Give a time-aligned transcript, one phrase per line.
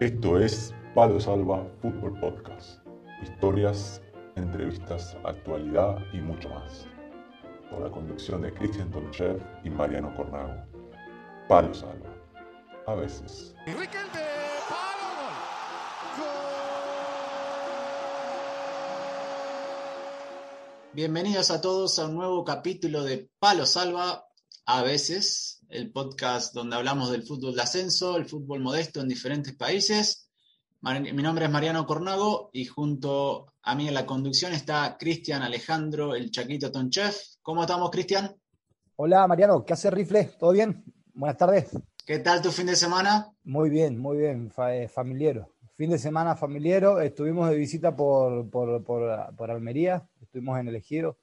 [0.00, 2.78] Esto es Palo Salva Fútbol Podcast.
[3.20, 4.00] Historias,
[4.36, 6.86] entrevistas, actualidad y mucho más.
[7.68, 10.54] Con la conducción de Cristian Tonchev y Mariano Cornago.
[11.48, 12.14] Palo Salva.
[12.86, 13.56] A veces.
[20.92, 24.27] Bienvenidos a todos a un nuevo capítulo de Palo Salva,
[24.70, 29.56] a veces, el podcast donde hablamos del fútbol de ascenso, el fútbol modesto en diferentes
[29.56, 30.30] países.
[30.82, 36.14] Mi nombre es Mariano Cornago y junto a mí en la conducción está Cristian Alejandro,
[36.14, 37.16] el Chaquito Tonchef.
[37.40, 38.36] ¿Cómo estamos, Cristian?
[38.96, 40.32] Hola, Mariano, ¿qué hace Rifle?
[40.38, 40.84] ¿Todo bien?
[41.14, 41.70] Buenas tardes.
[42.04, 43.26] ¿Qué tal tu fin de semana?
[43.44, 45.54] Muy bien, muy bien, eh, familiero.
[45.76, 51.16] Fin de semana familiero, estuvimos de visita por, por, por, Almería, estuvimos en el Ejido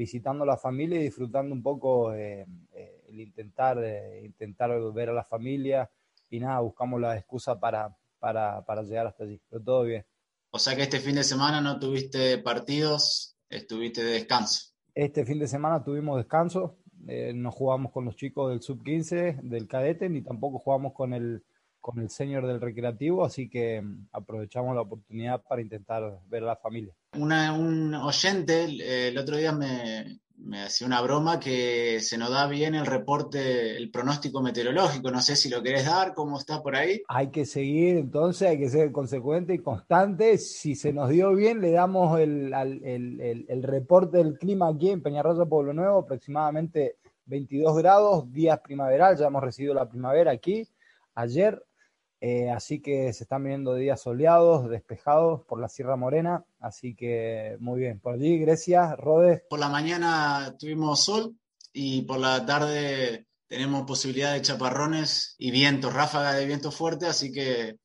[0.00, 3.78] visitando la familia y disfrutando un poco eh, eh, el intentar,
[4.22, 5.90] intentar ver a la familia
[6.30, 10.04] y nada, buscamos la excusa para, para, para llegar hasta allí, pero todo bien.
[10.52, 14.72] O sea que este fin de semana no tuviste partidos, estuviste de descanso.
[14.94, 19.68] Este fin de semana tuvimos descanso, eh, no jugamos con los chicos del sub-15, del
[19.68, 21.44] cadete, ni tampoco jugamos con el,
[21.80, 26.46] con el senior del recreativo, así que mm, aprovechamos la oportunidad para intentar ver a
[26.46, 26.94] la familia.
[27.14, 32.46] un oyente eh, el otro día me, me hacía una broma que se nos da
[32.46, 35.10] bien el reporte, el pronóstico meteorológico.
[35.10, 37.02] No sé si lo querés dar, ¿cómo está por ahí?
[37.08, 40.38] Hay que seguir, entonces hay que ser consecuente y constante.
[40.38, 45.02] Si se nos dio bien, le damos el, el, el, reporte del clima aquí en
[45.02, 46.96] Peñarroya, Pueblo Nuevo, aproximadamente
[47.26, 50.66] 22 grados, días primaveral, ya hemos recibido la primavera aquí.
[51.14, 51.62] Ayer
[52.20, 56.44] eh, así que se están viendo días soleados, despejados por la Sierra Morena.
[56.58, 57.98] Así que muy bien.
[57.98, 59.42] Por allí, Grecia, Rodes.
[59.48, 61.34] Por la mañana tuvimos sol
[61.72, 67.06] y por la tarde tenemos posibilidad de chaparrones y vientos, ráfaga de viento fuerte.
[67.06, 67.78] Así que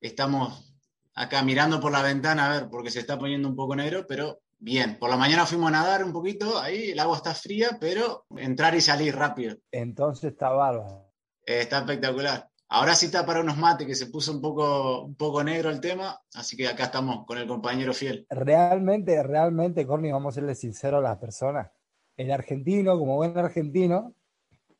[0.00, 0.72] estamos
[1.14, 4.40] acá mirando por la ventana a ver, porque se está poniendo un poco negro, pero
[4.60, 4.98] bien.
[5.00, 8.74] Por la mañana fuimos a nadar un poquito, ahí el agua está fría, pero entrar
[8.76, 9.56] y salir rápido.
[9.72, 11.12] Entonces está bárbaro.
[11.44, 12.49] está espectacular.
[12.72, 15.80] Ahora sí está para unos mates, que se puso un poco, un poco negro el
[15.80, 18.24] tema, así que acá estamos con el compañero fiel.
[18.30, 21.68] Realmente, realmente, Corny, vamos a serle sinceros a las personas.
[22.16, 24.14] El argentino, como buen argentino,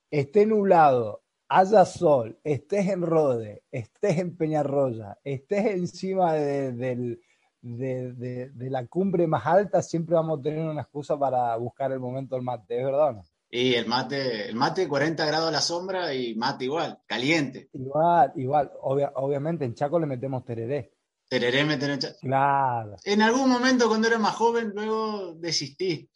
[0.08, 7.18] esté nublado, haya sol, estés en Rode, estés en Peñarroya, estés encima de,
[7.60, 12.36] de, la cumbre más alta, siempre vamos a tener una excusa para buscar el momento
[12.36, 13.22] del mate, ¿es verdad o no?
[13.52, 17.68] Y el mate, el mate 40 grados a la sombra y mate igual, caliente.
[17.72, 18.70] Igual, igual.
[18.80, 20.92] obviamente en Chaco le metemos tereré.
[21.28, 22.18] Tereré meten en Chaco.
[22.20, 22.96] Claro.
[23.04, 26.08] En algún momento cuando era más joven, luego desistí.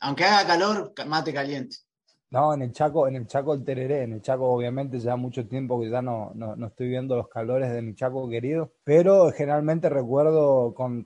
[0.00, 1.76] aunque haga calor, mate caliente.
[2.30, 5.46] No, en el Chaco, en el Chaco el tereré, en el Chaco obviamente ya mucho
[5.46, 9.90] tiempo que ya no, no, estoy viendo los calores de mi Chaco querido, pero generalmente
[9.90, 11.02] recuerdo con,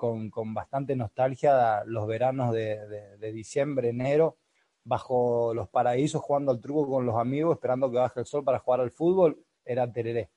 [0.55, 2.79] bastante nostalgia los veranos de,
[3.19, 4.39] de diciembre, enero,
[4.87, 8.61] bajo los paraísos jugando al truco con los amigos, esperando que baje el sol para
[8.61, 10.31] jugar al fútbol, era tereré.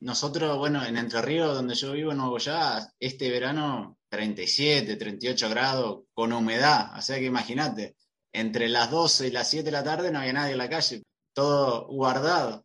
[0.00, 5.48] Nosotros, bueno, en Entre Ríos, donde yo vivo, en Nuevo Ya, este verano 37, 38
[5.50, 6.96] grados, con humedad.
[6.96, 7.96] O sea que imagínate,
[8.32, 11.02] entre las 12 y las 7 de la tarde no había nadie en la calle,
[11.32, 12.64] todo guardado.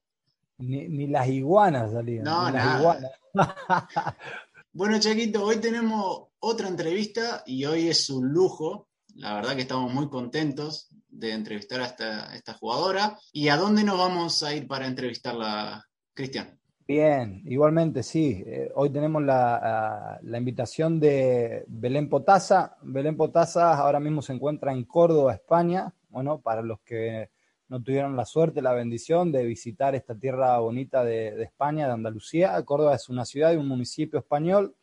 [0.58, 2.26] Ni, las iguanas salían.
[2.26, 3.00] No, nada.
[4.74, 8.90] bueno, Chaquito, hoy tenemos otra entrevista y hoy es un lujo.
[9.16, 13.18] La verdad que estamos muy contentos de entrevistar a esta, jugadora.
[13.32, 16.60] ¿Y a dónde nos vamos a ir para entrevistarla, Cristian?
[16.86, 18.44] Bien, igualmente sí.
[18.46, 22.78] Eh, hoy tenemos la, invitación de Belén Potasa.
[22.82, 25.94] Belén Potasa ahora mismo se encuentra en Córdoba, España.
[26.10, 27.30] Bueno, para los que
[27.70, 32.62] no tuvieron la suerte, la bendición de visitar esta tierra bonita de, España, de Andalucía.
[32.64, 34.76] Córdoba es una ciudad y un municipio español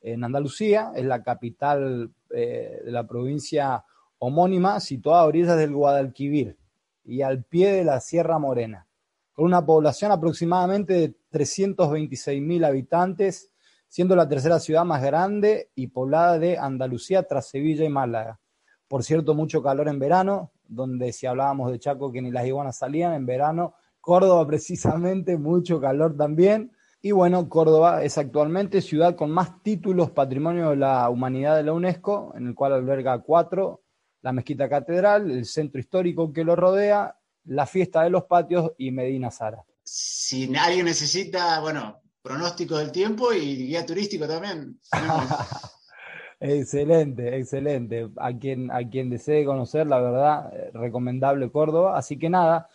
[0.00, 3.84] en Andalucía, es la capital eh, de la provincia
[4.18, 6.56] homónima situada a orillas del Guadalquivir
[7.04, 8.86] y al pie de la Sierra Morena,
[9.32, 13.50] con una población aproximadamente de 326.000 habitantes,
[13.88, 18.40] siendo la tercera ciudad más grande y poblada de Andalucía tras Sevilla y Málaga.
[18.88, 22.78] Por cierto, mucho calor en verano, donde si hablábamos de Chaco que ni las iguanas
[22.78, 26.72] salían, en verano, Córdoba precisamente, mucho calor también.
[27.02, 31.74] Y bueno, Córdoba es actualmente ciudad con más títulos Patrimonio de la Humanidad de la
[31.74, 33.83] UNESCO, en el cual alberga cuatro,
[34.24, 38.90] la mezquita catedral, el centro histórico que lo rodea, la fiesta de los patios y
[38.90, 39.62] Medina Sara.
[39.82, 44.80] Si nadie necesita, bueno, pronóstico del tiempo y guía turístico también.
[46.40, 48.08] excelente, excelente.
[48.16, 51.98] A quien, a quien desee conocer, la verdad, eh, recomendable Córdoba.
[51.98, 52.66] Así que nada,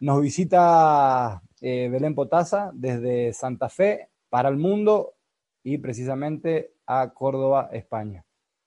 [0.00, 5.12] nos visita eh, Belén Potasa desde Santa Fe para el mundo
[5.62, 8.24] y precisamente a Córdoba, España.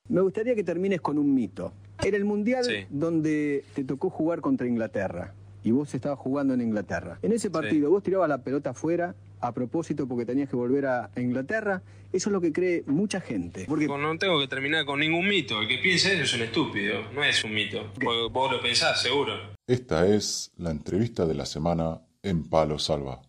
[0.08, 1.72] Me gustaría que termines con un mito.
[2.02, 7.18] Era el Mundial donde te tocó jugar contra Inglaterra y vos estabas jugando en Inglaterra.
[7.22, 11.10] En ese partido vos tirabas la pelota afuera a propósito porque tenías que volver a
[11.16, 11.82] Inglaterra.
[12.12, 13.66] Eso es lo que cree mucha gente.
[13.68, 15.60] Porque no tengo que terminar con ningún mito.
[15.60, 17.92] El que piense eso es un estúpido, no es un mito.
[18.32, 19.34] Vos lo pensás, seguro.
[19.66, 23.22] Esta es la entrevista de la semana en Palo Salva.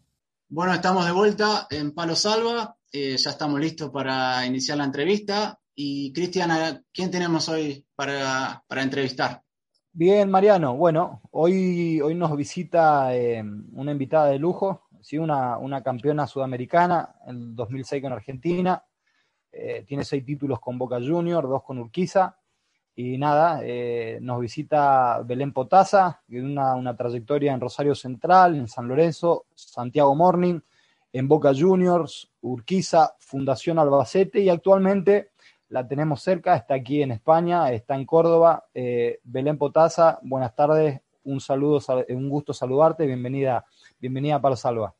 [0.49, 2.75] Bueno, estamos de vuelta en Palo Salva.
[2.91, 5.59] Eh, ya estamos listos para iniciar la entrevista.
[5.75, 7.85] Y Cristian, ¿quién tenemos hoy
[8.67, 9.43] para, entrevistar?
[9.93, 10.75] Bien, Mariano.
[10.75, 13.43] Bueno, hoy, hoy nos visita eh,
[13.73, 15.19] una invitada de lujo, ¿sí?
[15.19, 18.83] una, una campeona sudamericana en 2006 con Argentina.
[19.51, 22.37] Eh, tiene seis títulos con Boca Junior, dos con Urquiza.
[22.95, 28.67] Y nada, eh, nos visita Belén Potasa, que una, una, trayectoria en Rosario Central, en
[28.67, 30.59] San Lorenzo, Santiago Morning,
[31.13, 35.30] en Boca Juniors, Urquiza, Fundación Albacete y actualmente
[35.71, 38.65] la tenemos cerca, está aquí en España, está en Córdoba.
[38.73, 41.79] Eh, Belén Potasa, buenas tardes, un saludo,
[42.09, 43.65] un gusto saludarte, bienvenida,
[43.97, 44.93] bienvenida a Palo Salva.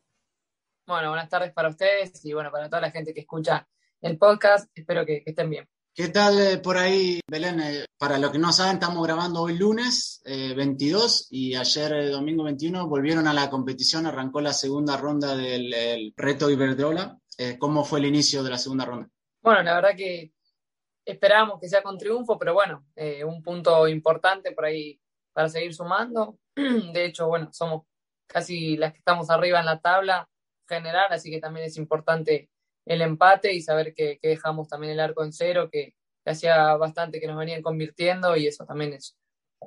[0.88, 3.68] Bueno, buenas tardes para ustedes y bueno, para toda la gente que escucha
[4.00, 5.68] el podcast, espero que, estén bien.
[5.94, 7.60] ¿Qué tal eh, por ahí, Belén?
[7.60, 12.88] Eh, para los que no saben, estamos grabando hoy lunes 22 y ayer domingo 21
[12.88, 17.20] volvieron a la competición, arrancó la segunda ronda del reto Iberdrola.
[17.60, 19.10] ¿Cómo fue el inicio de la segunda ronda?
[19.42, 20.32] Bueno, la verdad que
[21.12, 25.00] esperábamos que sea con triunfo, pero bueno, eh, un punto importante por ahí
[25.34, 26.38] para seguir sumando.
[26.56, 27.84] De hecho, bueno, somos
[28.28, 30.30] casi las que estamos arriba en la tabla
[30.68, 32.50] general, así que también es importante
[32.86, 35.94] el empate y saber que, dejamos también el arco en cero, que,
[36.24, 39.18] hacía bastante que nos venían convirtiendo y eso también es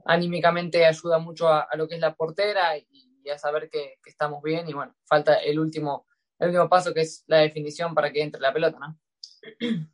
[0.04, 4.40] anímicamente ayuda mucho a, lo que es la portera y, a saber que, que, estamos
[4.42, 6.06] bien y bueno, falta el último,
[6.38, 8.98] el último paso que es la definición para que entre la pelota, ¿no?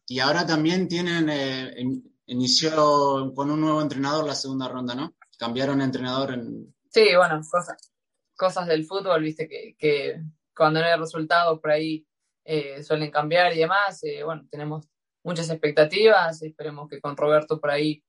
[0.06, 1.74] Y ahora también tienen, eh,
[2.26, 5.14] inició con un nuevo entrenador la segunda ronda, ¿no?
[5.38, 6.74] Cambiaron entrenador en...
[6.88, 7.92] Sí, bueno, cosas,
[8.36, 10.20] cosas del fútbol, viste, que,
[10.54, 12.06] cuando no hay resultados por ahí
[12.44, 14.02] eh, suelen cambiar y demás.
[14.02, 14.88] Eh, bueno, tenemos
[15.22, 18.02] muchas expectativas, esperemos que con Roberto por ahí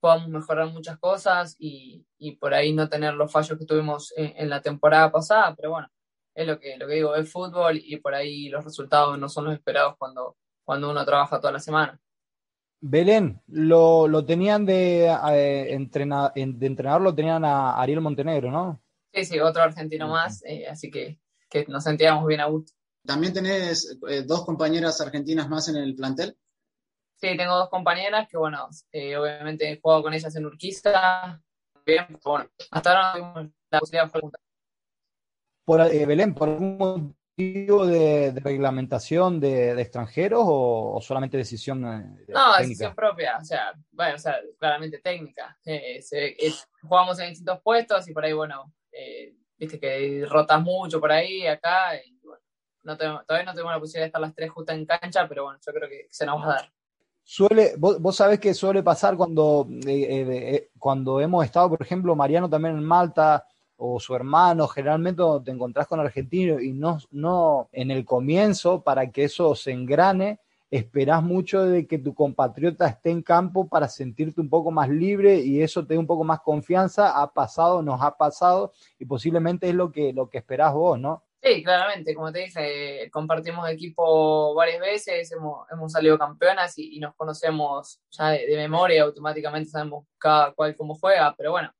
[0.00, 2.06] podamos mejorar muchas cosas y,
[2.40, 5.88] por ahí no tener los fallos que tuvimos en, la temporada pasada, pero bueno,
[6.34, 9.46] es lo que, lo que digo, es fútbol y por ahí los resultados no son
[9.46, 10.36] los esperados cuando,
[10.66, 11.98] cuando uno trabaja toda la semana.
[12.80, 18.82] Belén, lo, lo tenían de, eh, entrenar, de entrenador, lo tenían a Ariel Montenegro, ¿no?
[19.14, 21.18] Sí, sí, otro argentino más, eh, así que,
[21.48, 22.72] que, nos sentíamos bien a gusto.
[23.04, 26.36] ¿También tenés eh, dos compañeras argentinas más en el plantel?
[27.14, 31.40] Sí, tengo dos compañeras que, bueno, obviamente he jugado con ellas en Urquiza.
[31.86, 34.40] Bien, bueno, hasta ahora no tuvimos la posibilidad de jugar
[35.64, 43.36] Por, Belén, por algún de, reglamentación de, extranjeros o, solamente decisión eh, No, decisión propia,
[43.40, 45.56] o sea, bueno, o sea, claramente técnica.
[45.64, 46.00] Eh,
[46.82, 51.46] jugamos en distintos puestos y por ahí, bueno, eh, viste que rotas mucho por ahí,
[51.46, 52.42] acá, y bueno,
[52.84, 55.58] no todavía no tenemos la posibilidad de estar las tres justas en cancha, pero bueno,
[55.64, 56.72] yo creo que se nos va a dar.
[57.22, 59.68] Suele, vos, vos sabés que suele pasar cuando,
[60.78, 63.44] cuando hemos estado, por ejemplo, Mariano también en Malta,
[63.76, 69.10] o su hermano, generalmente te encontrás con argentinos y no, no en el comienzo, para
[69.10, 74.40] que eso se engrane, esperás mucho de que tu compatriota esté en campo para sentirte
[74.40, 77.20] un poco más libre y eso te dé un poco más confianza.
[77.20, 81.22] Ha pasado, nos ha pasado y posiblemente es lo que, lo que esperás vos, ¿no?
[81.42, 87.14] Sí, claramente, como te dije, compartimos equipo varias veces, hemos, hemos salido campeonas y, nos
[87.14, 91.72] conocemos ya de, memoria, automáticamente sabemos cada cual cómo juega, pero bueno,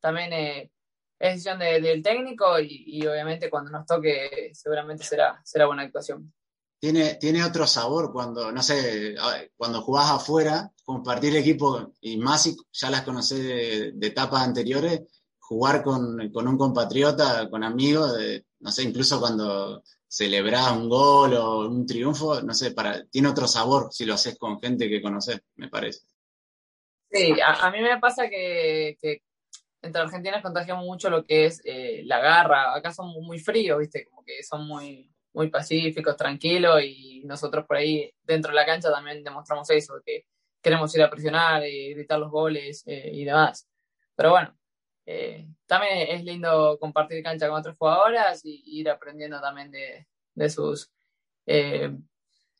[0.00, 0.70] también eh,
[1.22, 6.32] es decisión del técnico y, obviamente cuando nos toque seguramente será, será buena actuación.
[6.80, 9.14] Tiene, tiene otro sabor cuando, no sé,
[9.56, 15.02] cuando jugás afuera, compartir equipo y más si ya las conocés de, etapas anteriores,
[15.38, 18.18] jugar con, un compatriota, con amigos,
[18.58, 23.46] no sé, incluso cuando celebrás un gol o un triunfo, no sé, para, tiene otro
[23.46, 26.00] sabor si lo haces con gente que conoces, me parece.
[27.12, 29.22] Sí, a, mí me pasa que,
[29.82, 32.74] entre argentinas contagiamos mucho lo que es eh, la garra.
[32.74, 34.06] Acá somos muy fríos, ¿viste?
[34.06, 38.90] Como que son muy, muy pacíficos, tranquilos y nosotros por ahí dentro de la cancha
[38.90, 40.24] también demostramos eso, que
[40.62, 43.68] queremos ir a presionar y gritar los goles eh, y demás.
[44.14, 44.56] Pero bueno,
[45.04, 50.50] eh, también es lindo compartir cancha con otras jugadoras y ir aprendiendo también de, de
[50.50, 50.90] sus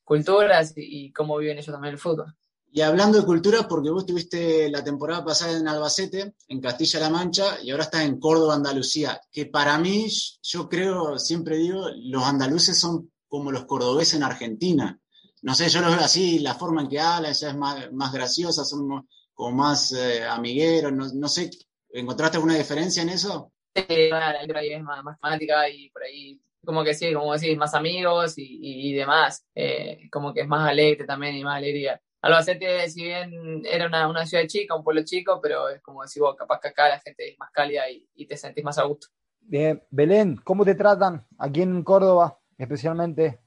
[0.05, 2.35] culturas y, y, cómo viven ellos también el fútbol.
[2.75, 7.59] Y hablando de cultura, porque vos estuviste la temporada pasada en Albacete, en Castilla-La Mancha,
[7.62, 10.09] y ahora estás en Córdoba, Andalucía, que para mí,
[10.41, 14.99] yo creo, siempre digo, los andaluces son como los cordobeses en Argentina.
[15.43, 18.64] No sé, yo los veo así, la forma en que hablan ya es más, graciosa,
[18.64, 21.50] son como más eh, amigueros, no, sé,
[21.91, 23.52] ¿encontraste alguna diferencia en eso?
[23.75, 27.75] Sí, la es más, más fanática y por ahí como que sí, como decís, más
[27.75, 32.00] amigos y, demás, eh, como que es más alegre también y más alegría.
[32.23, 36.21] Albacete, si bien era una, una, ciudad chica, un pueblo chico, pero es como decís
[36.21, 38.85] vos, capaz que acá la gente es más cálida y, y te sentís más a
[38.85, 39.09] gusto.
[39.41, 43.41] Bien, Belén, ¿cómo te tratan aquí en Córdoba especialmente?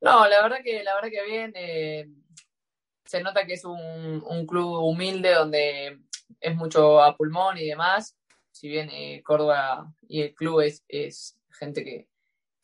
[0.00, 1.52] No, la verdad que, la verdad que bien.
[1.56, 2.06] Eh,
[3.04, 6.00] se nota que es un, un, club humilde donde
[6.40, 8.16] es mucho a pulmón y demás.
[8.50, 12.08] Si bien eh, Córdoba y el club es, es gente que,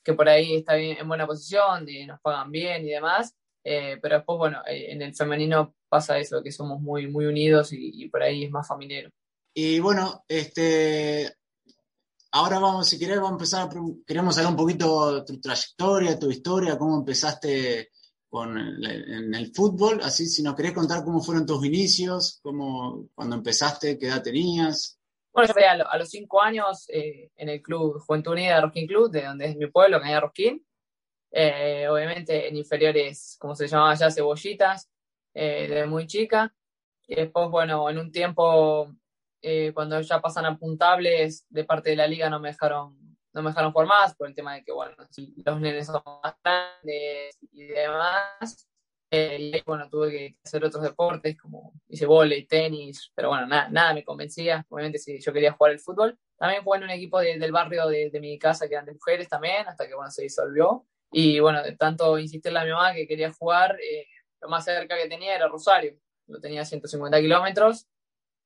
[0.03, 3.99] que por ahí está bien, en buena posición, y nos pagan bien y demás, eh,
[4.01, 8.09] pero después, bueno, eh, en el femenino pasa eso, que somos muy, muy unidos y,
[8.09, 9.11] por ahí es más familiar.
[9.53, 11.35] Y bueno, este,
[12.33, 13.69] ahora vamos, si querés, vamos a empezar,
[14.07, 17.91] queremos saber un poquito tu trayectoria, tu historia, cómo empezaste
[18.29, 23.35] con en el fútbol, así si nos querés contar cómo fueron tus inicios, cómo, cuando
[23.35, 25.01] empezaste, qué edad tenías.
[25.33, 29.11] Bueno, yo fui a, los cinco años eh, en el club Juventud Unida Rosquín Club,
[29.11, 30.65] de donde es mi pueblo, Cañada Rosquín.
[31.33, 34.91] Eh, obviamente en inferiores, como se llamaba allá, cebollitas,
[35.35, 36.55] eh, de muy chica.
[37.07, 38.95] Y después, bueno, en un tiempo,
[39.75, 43.01] cuando ya pasan a puntables de parte de la liga, no me dejaron
[43.33, 46.35] no me dejaron jugar más por el tema de que, bueno, los nenes son más
[46.43, 48.69] grandes y demás.
[49.13, 53.69] Eh, y bueno, tuve que hacer otros deportes como hice volei, tenis, pero bueno, nada,
[53.69, 54.65] nada me convencía.
[54.69, 56.19] Obviamente, si yo quería jugar el fútbol.
[56.37, 59.69] También jugué en un equipo del barrio de, mi casa que eran de mujeres también,
[59.69, 60.87] hasta que bueno, se disolvió.
[61.11, 64.07] Y bueno, de tanto insistirle a mi mamá que quería jugar, eh,
[64.41, 65.97] lo más cerca que tenía era Rosario.
[66.27, 67.87] Lo tenía a 150 kilómetros.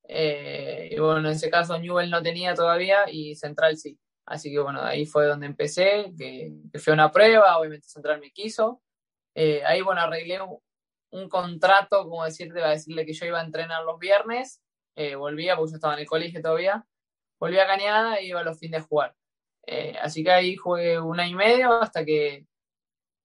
[0.08, 3.98] Eh, y bueno, en ese caso Newell no tenía todavía y Central sí.
[4.26, 8.30] Así que bueno, ahí fue donde empecé, que, que fue una prueba, obviamente Central me
[8.32, 8.82] quiso.
[9.34, 10.40] Eh, ahí, bueno, arreglé
[11.10, 14.60] un, contrato, como decirte, a decirle que yo iba a entrenar los viernes,
[14.96, 16.86] eh, volvía, porque yo estaba en el colegio todavía,
[17.38, 19.14] volvía a Cañada y iba a los fines de jugar.
[19.66, 22.46] Eh, así que ahí jugué un año y medio hasta que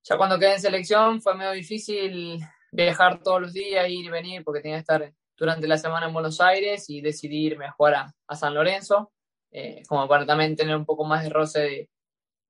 [0.10, 2.40] ya cuando quedé en selección fue medio difícil
[2.72, 6.14] viajar todos los días, ir y venir, porque tenía que estar durante la semana en
[6.14, 9.12] Buenos Aires y decidí irme a jugar a, San Lorenzo,
[9.88, 11.90] como para también tener un poco más de roce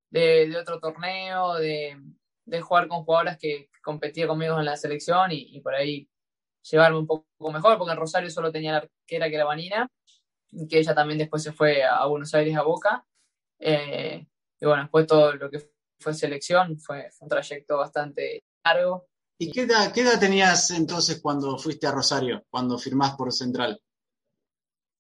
[0.10, 1.98] de otro torneo, de,
[2.62, 6.10] jugar con jugadoras que competía conmigo en la selección y, por ahí
[6.62, 9.90] llevarme un poco mejor, porque en Rosario solo tenía la arquera que era Vanina,
[10.70, 13.06] que ella también después se fue a Buenos Aires a Boca.
[13.60, 14.26] Eh,
[14.60, 15.60] y bueno, después todo lo que
[16.00, 19.08] fue selección fue, un trayecto bastante largo.
[19.38, 23.82] ¿Y qué edad, qué edad tenías entonces cuando fuiste a Rosario, cuando firmás por Central?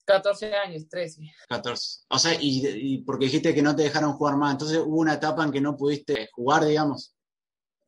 [0.06, 1.22] 14 años, 13.
[1.48, 2.06] 14.
[2.10, 5.14] O sea, y, y, porque dijiste que no te dejaron jugar más, entonces hubo una
[5.14, 7.16] etapa en que no pudiste jugar, digamos.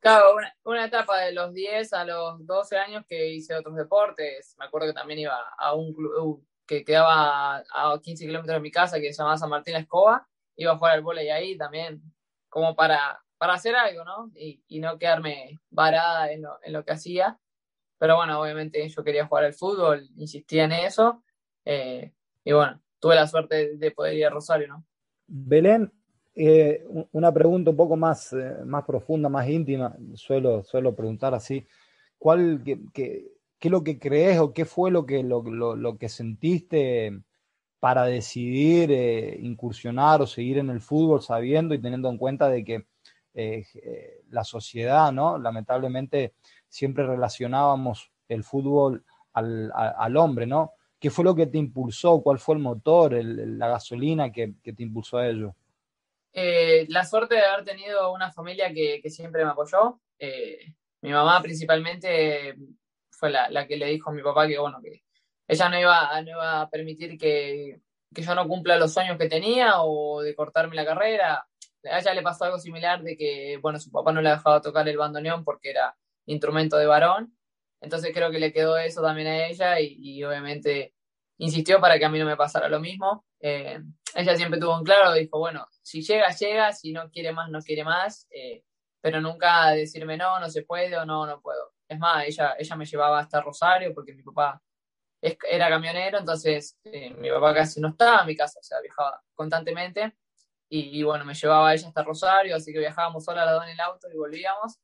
[0.02, 4.56] Claro, una, etapa de los 10 a los 12 años que hice otros deportes.
[4.58, 8.72] Me acuerdo que también iba a un club que quedaba a 15 kilómetros de mi
[8.72, 10.28] casa que se llamaba San Martín Escoba.
[10.56, 12.02] Iba a jugar al volei ahí también,
[12.52, 14.30] como para, para hacer algo, ¿no?
[14.36, 17.40] Y, y no quedarme varada en lo, en lo, que hacía.
[17.98, 21.24] Pero bueno, obviamente yo quería jugar al fútbol, insistía en eso.
[21.66, 22.12] Eh,
[22.44, 24.86] y bueno, tuve la suerte de poder ir a Rosario, ¿no?
[25.26, 25.92] Belén,
[26.36, 31.66] eh, una pregunta un poco más, eh, más profunda, más íntima, suelo, suelo preguntar así,
[32.18, 33.32] ¿cuál, qué, qué,
[33.62, 37.22] es lo que crees o qué fue lo que, lo, lo, que sentiste
[37.82, 42.64] para decidir eh, incursionar o seguir en el fútbol sabiendo y teniendo en cuenta de
[42.64, 42.86] que
[44.30, 45.38] la sociedad, ¿no?
[45.38, 46.34] Lamentablemente
[46.68, 50.74] siempre relacionábamos el fútbol al, hombre, ¿no?
[51.00, 52.22] ¿Qué fue lo que te impulsó?
[52.22, 55.56] ¿Cuál fue el motor, la gasolina que, te impulsó a ello?
[56.34, 60.00] Eh, la suerte de haber tenido una familia que, siempre me apoyó.
[60.20, 62.56] Eh, mi mamá principalmente
[63.10, 65.04] fue la, que le dijo a mi papá que, bueno, que
[65.52, 67.82] ella no iba, no iba a permitir que,
[68.12, 71.46] yo no cumpla los sueños que tenía o de cortarme la carrera.
[71.84, 74.88] A ella le pasó algo similar de que, bueno, su papá no le dejaba tocar
[74.88, 77.36] el bandoneón porque era instrumento de varón.
[77.82, 80.94] Entonces creo que le quedó eso también a ella y obviamente
[81.38, 83.26] insistió para que a mí no me pasara lo mismo.
[83.42, 83.82] Eh,
[84.16, 87.60] ella siempre tuvo en claro, dijo, bueno, si llega, llega, si no quiere más, no
[87.62, 88.64] quiere más, eh,
[89.02, 91.74] pero nunca decirme no, no se puede o no, no puedo.
[91.90, 94.62] Es más, ella, ella me llevaba hasta Rosario porque mi papá
[95.22, 99.22] era camionero, entonces eh, mi papá casi no estaba en mi casa, o sea, viajaba
[99.36, 100.16] constantemente.
[100.74, 103.72] Y, bueno, me llevaba ella hasta Rosario, así que viajábamos sola a la dos en
[103.72, 104.80] el auto y volvíamos.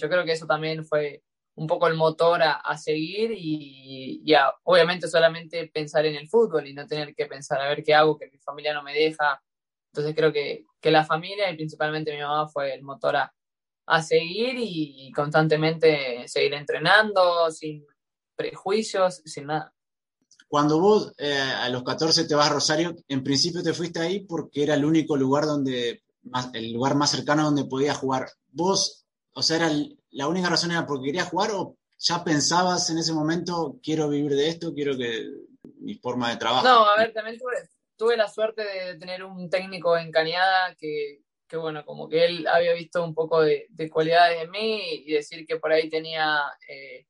[0.00, 1.24] yo creo que eso también fue
[1.56, 4.22] un poco el motor a, seguir y,
[4.64, 8.16] obviamente solamente pensar en el fútbol y no tener que pensar a ver qué hago,
[8.16, 9.42] que mi familia no me deja.
[9.92, 13.34] Entonces creo que, que la familia y principalmente mi mamá fue el motor a,
[13.86, 17.86] a seguir y, constantemente seguir entrenando sin
[18.36, 19.72] prejuicios, sin nada.
[20.48, 24.20] Cuando vos eh, a los 14 te vas a Rosario, en principio te fuiste ahí
[24.20, 26.02] porque era el único lugar donde,
[26.52, 28.28] el lugar más cercano donde podías jugar.
[28.52, 29.70] ¿Vos, o sea, era
[30.10, 34.32] la única razón era porque querías jugar o ya pensabas en ese momento, quiero vivir
[34.32, 35.30] de esto, quiero que
[35.80, 36.66] mi forma de trabajo?
[36.66, 37.38] No, a ver, también
[37.96, 42.46] tuve, la suerte de tener un técnico en Cañada que, que, bueno, como que él
[42.46, 47.06] había visto un poco de, cualidades en mí y decir que por ahí tenía eh,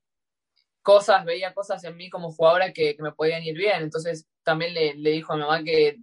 [0.87, 3.83] cosas, veía cosas en mí como jugadora que, me podían ir bien.
[3.83, 5.99] Entonces también le, dijo a mi mamá que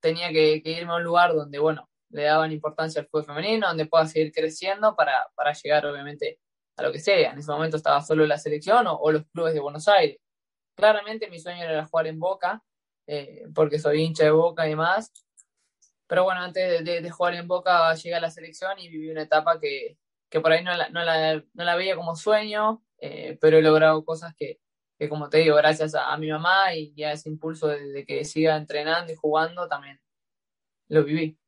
[0.00, 3.86] tenía que, irme a un lugar donde, bueno, le daban importancia al fútbol femenino, donde
[3.86, 6.38] pueda seguir creciendo para, para llegar, obviamente,
[6.76, 7.32] a lo que sea.
[7.32, 10.18] En ese momento estaba solo la selección o, los clubes de Buenos Aires.
[10.76, 12.62] Claramente mi sueño era jugar en Boca,
[13.08, 15.12] eh, porque soy hincha de Boca y demás.
[16.06, 19.58] Pero bueno, antes de, jugar en Boca llegué a la selección y viví una etapa
[19.58, 19.98] que,
[20.30, 23.62] que por ahí no la, no, la, no la, veía como sueño, eh, pero he
[23.62, 24.60] logrado cosas que,
[24.98, 28.24] que, como te digo, gracias a, mi mamá y, a ese impulso de, de que
[28.24, 30.00] siga entrenando y jugando, también
[30.88, 31.38] lo viví.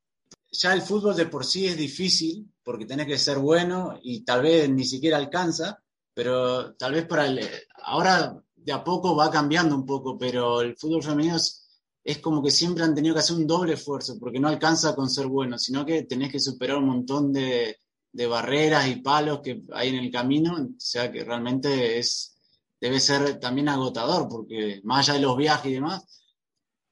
[0.52, 4.42] Ya el fútbol de por sí es difícil porque tenés que ser bueno y tal
[4.42, 5.82] vez ni siquiera alcanza,
[6.14, 7.40] pero tal vez para el,
[7.84, 12.50] ahora de a poco va cambiando un poco, pero el fútbol femenino es, como que
[12.50, 15.84] siempre han tenido que hacer un doble esfuerzo porque no alcanza con ser bueno, sino
[15.86, 17.76] que tenés que superar un montón de,
[18.12, 22.36] de barreras y palos que hay en el camino, o sea que realmente es
[22.80, 26.22] debe ser también agotador porque más allá de los viajes y demás,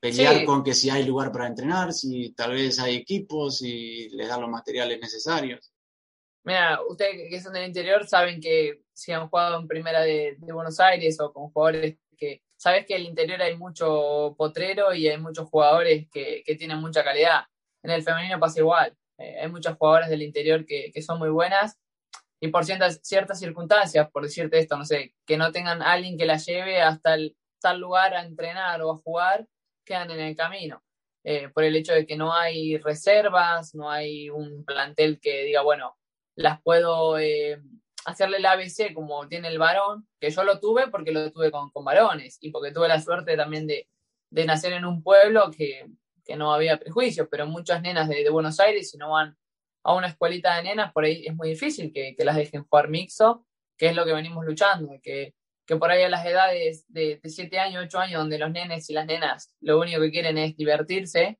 [0.00, 4.28] pelear con que si hay lugar para entrenar, si tal vez hay equipos, si les
[4.28, 5.72] dan los materiales necesarios.
[6.44, 10.78] Mira, ustedes que son del interior saben que si han jugado en primera de, Buenos
[10.80, 15.18] Aires o con jugadores que, sabes que en el interior hay mucho potrero y hay
[15.18, 17.42] muchos jugadores que, tienen mucha calidad.
[17.82, 18.96] En el femenino pasa igual.
[19.18, 21.78] Eh, hay muchas jugadoras del interior que, son muy buenas
[22.40, 26.26] y por ciertas, ciertas circunstancias, por decirte esto, no sé, que no tengan alguien que
[26.26, 27.16] la lleve hasta
[27.60, 29.46] tal lugar a entrenar o a jugar,
[29.84, 30.82] quedan en el camino.
[31.24, 35.62] Eh, por el hecho de que no hay reservas, no hay un plantel que diga,
[35.62, 35.98] bueno,
[36.36, 37.60] las puedo eh,
[38.04, 41.70] hacerle el ABC como tiene el varón, que yo lo tuve porque lo tuve con,
[41.70, 43.88] con varones y porque tuve la suerte también de,
[44.30, 45.86] de nacer en un pueblo que,
[46.28, 49.36] que, no había prejuicios, pero muchas nenas de, de, Buenos Aires, si no van
[49.82, 52.88] a una escuelita de nenas, por ahí es muy difícil que, que las dejen jugar
[52.88, 55.34] mixo, que es lo que venimos luchando, que
[55.68, 58.94] que por ahí a las edades de, 7 años, 8 años, donde los nenes y
[58.94, 61.38] las nenas lo único que quieren es divertirse,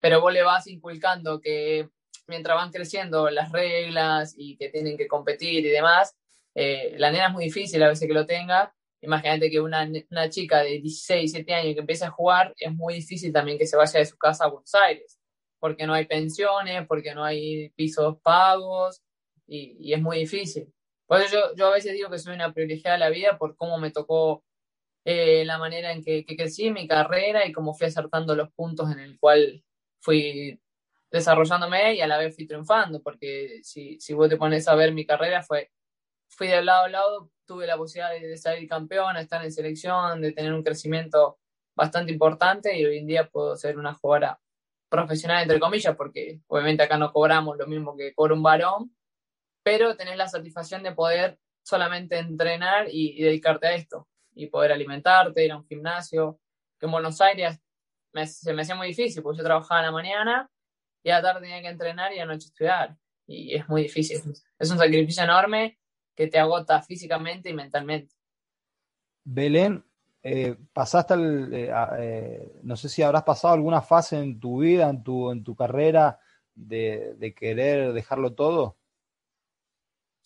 [0.00, 1.90] pero vos le vas inculcando que
[2.26, 6.16] mientras van creciendo las reglas y que tienen que competir y demás,
[6.54, 8.74] eh, la nena es muy difícil a veces que lo tenga.
[9.02, 12.94] Imagínate que una, una chica de 16, 17 años que empieza a jugar, es muy
[12.94, 15.18] difícil también que se vaya de su casa a Buenos Aires,
[15.58, 19.02] porque no hay pensiones, porque no hay pisos pagos
[19.46, 20.72] y, y es muy difícil.
[21.06, 23.56] Por eso yo, yo a veces digo que soy una privilegiada de la vida por
[23.56, 24.44] cómo me tocó
[25.04, 28.92] eh, la manera en que, que, crecí mi carrera y cómo fui acertando los puntos
[28.92, 29.64] en el cual
[30.00, 30.60] fui
[31.10, 34.92] desarrollándome y a la vez fui triunfando, porque si, si vos te pones a ver
[34.92, 35.70] mi carrera, fue,
[36.30, 40.22] fui de lado a lado, tuve la posibilidad de, salir campeón, de estar en selección,
[40.22, 41.38] de tener un crecimiento
[41.76, 44.40] bastante importante y hoy en día puedo ser una jugadora
[44.88, 48.96] profesional, entre comillas, porque obviamente acá no cobramos lo mismo que cobra un varón,
[49.62, 55.44] pero tenés la satisfacción de poder solamente entrenar y, dedicarte a esto y poder alimentarte,
[55.44, 56.40] ir a un gimnasio,
[56.78, 57.60] que en Buenos Aires
[58.24, 60.50] se me hacía muy difícil porque yo trabajaba en la mañana
[61.02, 63.82] y a la tarde tenía que entrenar y a la noche estudiar y es muy
[63.82, 64.20] difícil.
[64.58, 65.79] Es un sacrificio enorme
[66.20, 68.14] que te agota físicamente y mentalmente.
[69.24, 69.84] Belén,
[70.22, 75.02] eh, pasaste, eh, eh, no sé si habrás pasado alguna fase en tu vida, en
[75.02, 76.18] tu, en tu carrera,
[76.54, 78.76] de, de querer dejarlo todo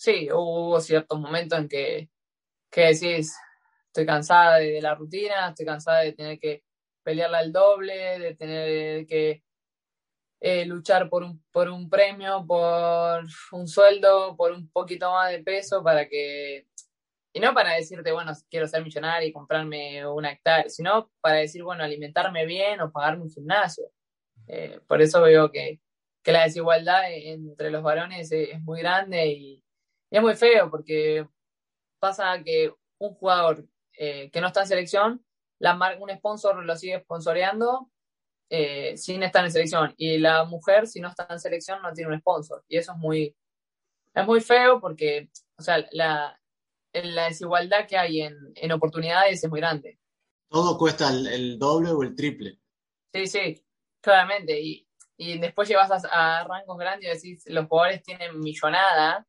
[0.04, 2.10] sí, hubo ciertos momentos en que,
[2.70, 3.34] que decís,
[3.86, 6.64] estoy cansada de, la rutina, estoy cansada de tener que
[7.02, 9.42] pelearla al doble, de tener que
[10.40, 15.42] eh, luchar por un, por un premio, por un sueldo, por un poquito más de
[15.42, 16.66] peso para que,
[17.32, 21.62] y no para decirte, bueno, quiero ser millonario y comprarme una hectárea, sino para decir,
[21.62, 23.90] bueno, alimentarme bien o pagarme un gimnasio.
[24.46, 25.80] Eh, por eso veo que,
[26.22, 29.64] que, la desigualdad entre los varones es muy grande y,
[30.10, 31.26] es muy feo porque
[31.98, 33.66] pasa que un jugador
[33.98, 35.24] eh, que no está en selección,
[35.58, 37.90] la un sponsor lo sigue sponsoreando
[38.50, 39.94] eh, sin estar en selección.
[39.96, 42.64] Y la mujer, si no está en selección, no tiene un sponsor.
[42.68, 43.36] Y eso es muy,
[44.14, 46.38] es muy feo porque, o sea, la,
[46.92, 49.98] la desigualdad que hay en, en, oportunidades es muy grande.
[50.48, 52.58] Todo cuesta el, doble o el triple.
[53.12, 53.64] Sí, sí,
[54.00, 54.60] claramente.
[54.60, 59.26] Y, y después llevas a, a, rangos grandes y decís, los jugadores tienen millonada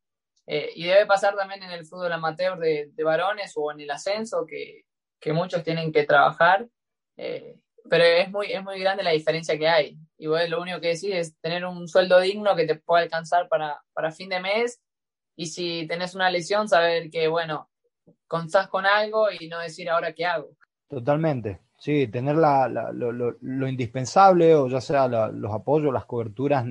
[0.48, 4.46] Eh, y debe pasar también en el fútbol amateur de, varones o en el ascenso,
[4.46, 4.86] que,
[5.20, 6.68] que muchos tienen que trabajar,
[7.18, 7.58] eh,
[7.90, 9.98] pero es muy, es muy grande la diferencia que hay.
[10.18, 13.48] Y vos lo único que decís es tener un sueldo digno que te pueda alcanzar
[13.48, 14.82] para, para fin de mes,
[15.36, 17.70] y si tenés una lesión, saber que, bueno,
[18.28, 20.52] contás con algo y no decir ahora qué hago.
[20.88, 26.66] Totalmente, sí, tener la, lo, lo, indispensable, o ya sea los apoyos, las coberturas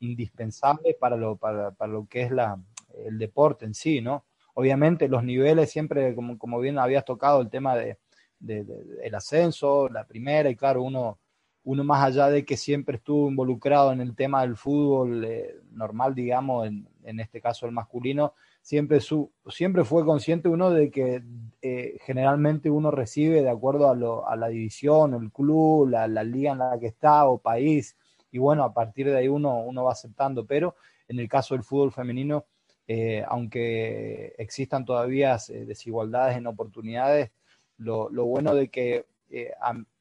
[0.00, 2.58] indispensables para lo, para, para lo que es la,
[3.06, 4.24] el deporte en sí, ¿no?
[4.54, 7.98] Obviamente los niveles siempre, como, como bien habías tocado, el tema de,
[8.38, 11.18] del ascenso, la primera, y claro, uno,
[11.64, 16.14] uno más allá de que siempre estuvo involucrado en el tema del fútbol eh, normal,
[16.14, 21.22] digamos, en, en, este caso el masculino, siempre, su, siempre fue consciente uno de que
[21.60, 26.24] eh, generalmente uno recibe de acuerdo a, lo, a la división, el club, la, la,
[26.24, 27.96] liga en la que está o país,
[28.30, 30.74] y bueno, a partir de ahí uno, uno va aceptando, pero
[31.08, 32.46] en el caso del fútbol femenino,
[32.86, 37.30] eh, aunque existan todavía desigualdades en oportunidades,
[37.78, 39.52] lo, bueno de que eh,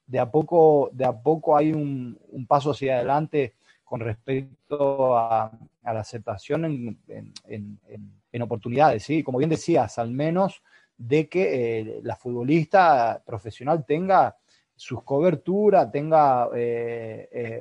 [0.05, 5.51] de, a poco, de a poco hay un, paso hacia adelante con respecto a,
[5.83, 9.23] la aceptación en, oportunidades, ¿sí?
[9.23, 10.61] Como bien decías, al menos
[10.95, 14.37] de que la futbolista profesional tenga
[14.75, 16.49] sus coberturas, tenga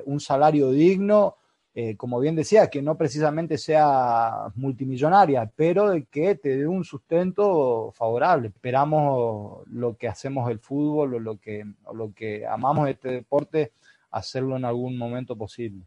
[0.05, 1.37] un salario digno,
[1.79, 7.91] eh, como bien decía, que no precisamente sea multimillonaria, pero que te dé un sustento
[7.91, 8.47] favorable.
[8.47, 13.73] Esperamos lo que hacemos el fútbol o lo que, lo que amamos este deporte,
[14.09, 15.85] hacerlo en algún momento posible.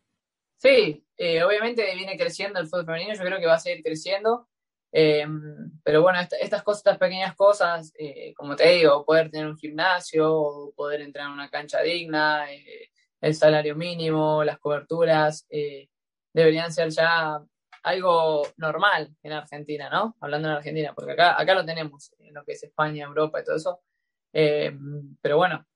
[0.59, 4.47] Sí, eh, obviamente viene creciendo el fútbol femenino, yo creo que va a seguir creciendo.
[4.93, 5.27] Eh,
[5.83, 7.93] pero bueno, estas cosas, estas pequeñas cosas,
[8.37, 12.47] como te digo, poder tener un gimnasio, poder entrar en una cancha digna,
[13.21, 15.89] el salario mínimo, las coberturas, eh,
[16.33, 17.41] deberían ser ya
[17.83, 20.17] algo normal en Argentina, ¿no?
[20.21, 23.45] Hablando en Argentina, porque acá, acá lo tenemos, en lo que es España, Europa y
[23.45, 23.81] todo eso.
[24.33, 24.77] Eh,
[25.21, 25.67] pero bueno,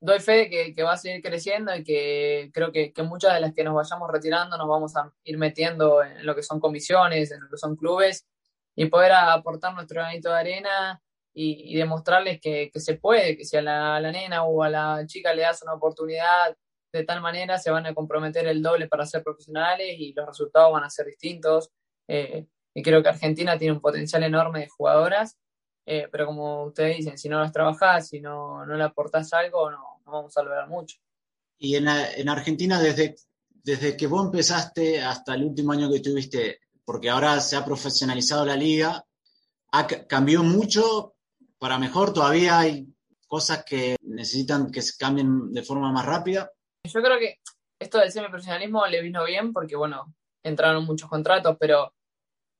[0.00, 3.40] doy fe de que, va a seguir creciendo y que creo que, que, muchas de
[3.40, 7.30] las que nos vayamos retirando nos vamos a ir metiendo en lo que son comisiones,
[7.32, 8.26] en lo que son clubes
[8.74, 11.02] y poder aportar nuestro granito de arena
[11.40, 15.42] y, demostrarles que, se puede, que si a la, nena o a la chica le
[15.42, 16.56] das una oportunidad
[16.92, 20.72] de tal manera, se van a comprometer el doble para ser profesionales y los resultados
[20.72, 21.70] van a ser distintos.
[22.08, 25.38] Eh, y creo que Argentina tiene un potencial enorme de jugadoras,
[25.86, 29.70] eh, pero como ustedes dicen, si no las trabajás, si no, no le aportás algo,
[29.70, 30.98] no, no vamos a lograr mucho.
[31.56, 33.14] Y en, en Argentina, desde,
[33.48, 38.44] desde que vos empezaste hasta el último año que tuviste, porque ahora se ha profesionalizado
[38.44, 39.04] la liga,
[39.70, 41.14] ha, cambió mucho
[41.58, 42.86] para mejor, todavía hay
[43.26, 46.50] cosas que necesitan que se cambien de forma más rápida.
[46.84, 47.40] Yo creo que
[47.78, 51.92] esto del semiprofesionalismo le vino bien porque, bueno, entraron muchos contratos, pero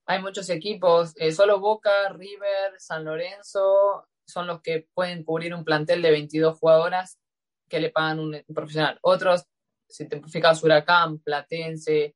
[0.07, 5.65] hay muchos equipos, eh, solo Boca, River, San Lorenzo son los que pueden cubrir un
[5.65, 7.19] plantel de 22 jugadoras
[7.69, 8.99] que le pagan un, profesional.
[9.03, 9.45] Otros,
[9.89, 12.15] si te fijas, Huracán, Platense,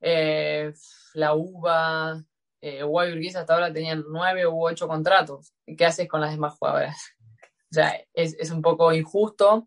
[0.00, 0.72] eh,
[1.14, 2.22] La UBA,
[2.62, 5.52] eh, Urquiza hasta ahora tenían nueve u ocho contratos.
[5.76, 6.96] ¿Qué haces con las demás jugadoras?
[7.70, 9.66] O sea, es, es un poco injusto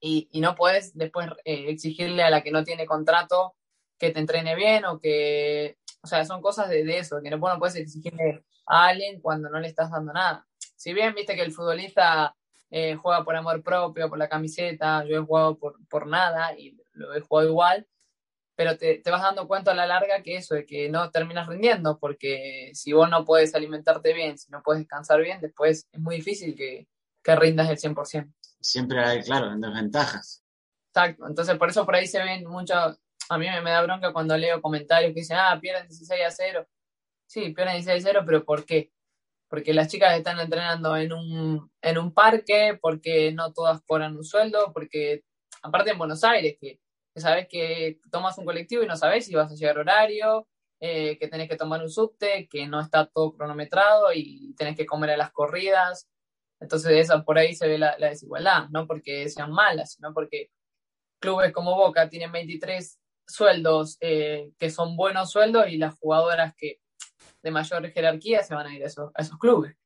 [0.00, 3.54] y, y no puedes después eh, exigirle a la que no tiene contrato
[3.96, 7.36] que te entrene bien o que, o sea, son cosas de, de eso, que no,
[7.36, 10.48] no puedes exigirle a alguien cuando no le estás dando nada.
[10.74, 12.34] Si bien viste que el futbolista
[12.68, 16.76] eh, juega por amor propio, por la camiseta, yo he jugado por, por nada y
[16.94, 17.86] lo he jugado igual,
[18.62, 21.48] pero te, te, vas dando cuenta a la larga que eso, de que no terminas
[21.48, 26.00] rindiendo, porque si vos no puedes alimentarte bien, si no puedes descansar bien, después es
[26.00, 26.86] muy difícil que,
[27.24, 28.32] que rindas el 100%.
[28.60, 30.44] Siempre hay, claro, en desventajas.
[30.94, 32.96] Exacto, entonces por eso por ahí se ven muchos,
[33.28, 36.68] a mí me, da bronca cuando leo comentarios que dicen, ah, pierden 16 a 0.
[37.26, 38.92] Sí, pierden 16 a 0, pero ¿por qué?
[39.48, 44.22] Porque las chicas están entrenando en un, en un parque, porque no todas cobran un
[44.22, 45.24] sueldo, porque
[45.62, 46.78] aparte en Buenos Aires, que
[47.14, 50.48] que sabes que tomas un colectivo y no sabes si vas a llegar horario,
[50.80, 54.86] eh, que tenés que tomar un subte, que no está todo cronometrado y tenés que
[54.86, 56.08] comer a las corridas.
[56.60, 60.50] Entonces, esa, por ahí se ve la, desigualdad, no porque sean malas, sino porque
[61.20, 66.80] clubes como Boca tienen 23 sueldos eh, que son buenos sueldos y las jugadoras que
[67.42, 69.76] de mayor jerarquía se van a ir a esos, a esos clubes.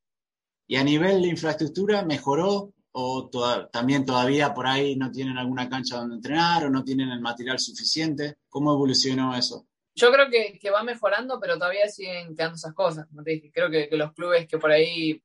[0.66, 3.28] Y a nivel de infraestructura, ¿mejoró o
[3.70, 7.58] también todavía por ahí no tienen alguna cancha donde entrenar o no tienen el material
[7.58, 8.38] suficiente?
[8.48, 9.66] ¿Cómo evolucionó eso?
[9.94, 13.06] Yo creo que, que va mejorando, pero todavía siguen quedando esas cosas.
[13.52, 15.22] Creo que, que los clubes que por ahí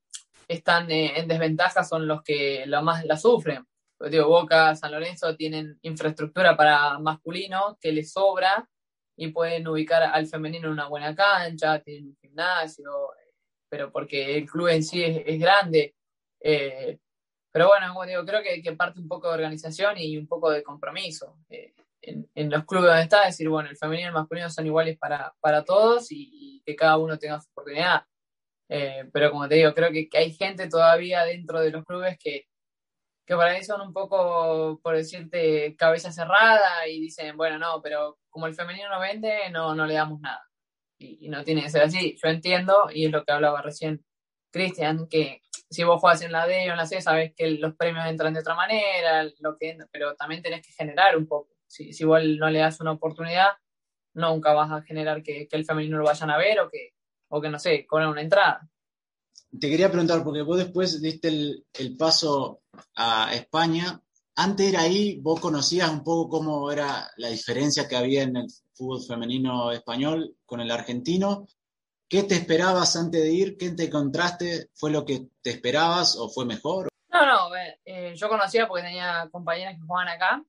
[0.50, 3.66] están eh, en desventaja son los que lo más la sufren.
[4.10, 8.68] digo, Boca, San Lorenzo tienen infraestructura para masculino que les sobra
[9.16, 12.92] y pueden ubicar al femenino en una buena cancha, tienen un gimnasio,
[13.70, 15.96] pero porque el club en sí es, grande.
[16.42, 17.00] Eh,
[17.52, 20.64] pero bueno, como digo, creo que, parte un poco de organización y un poco de
[20.64, 21.38] compromiso.
[21.50, 24.98] Eh, en, los clubes donde está, decir, bueno, el femenino y el masculino son iguales
[24.98, 28.04] para, para todos y, que cada uno tenga su oportunidad.
[28.70, 32.48] Eh, pero como te digo, creo que, hay gente todavía dentro de los clubes que,
[33.26, 38.20] que para ahí son un poco, por decirte, cabeza cerrada y dicen, bueno, no, pero
[38.30, 40.42] como el femenino no vende, no, no le damos nada.
[40.98, 42.18] Y, no tiene que ser así.
[42.24, 44.06] Yo entiendo, y es lo que hablaba recién
[44.52, 47.76] Cristian, que si vos juegas en la D o en la C, sabes que los
[47.76, 51.50] premios entran de otra manera, lo que, pero también tenés que generar un poco.
[51.66, 53.48] Si, si igual no le das una oportunidad,
[54.14, 56.94] nunca vas a generar que, el femenino lo vayan a ver o que,
[57.30, 58.70] o que no sé, cobren una entrada.
[59.60, 62.62] Te quería preguntar, porque vos después diste el, el paso
[62.96, 64.02] a España
[64.36, 68.48] antes de ahí, vos conocías un poco cómo era la diferencia que había en el
[68.74, 71.48] fútbol femenino español con el argentino.
[72.12, 73.58] ¿Qué te esperabas antes de ir?
[73.58, 74.70] ¿Qué te encontraste?
[74.74, 76.90] ¿Fue lo que te esperabas o fue mejor?
[77.08, 80.44] No, no, eh, yo conocía porque tenía compañeras que jugaban acá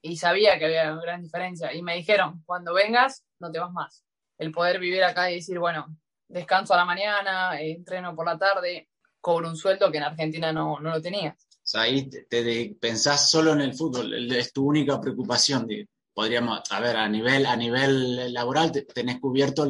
[0.00, 1.74] y sabía que había una gran diferencia.
[1.74, 4.04] Y me dijeron, cuando vengas, no te vas más.
[4.38, 5.96] El poder vivir acá y decir, bueno,
[6.28, 8.88] descanso a la mañana, entreno por la tarde,
[9.20, 11.36] cobro un sueldo que en Argentina no, no lo tenía
[11.74, 15.66] ahí te, pensás solo en el fútbol, es tu única preocupación.
[16.14, 19.66] Podríamos, a ver, a nivel, a nivel laboral tenés cubierto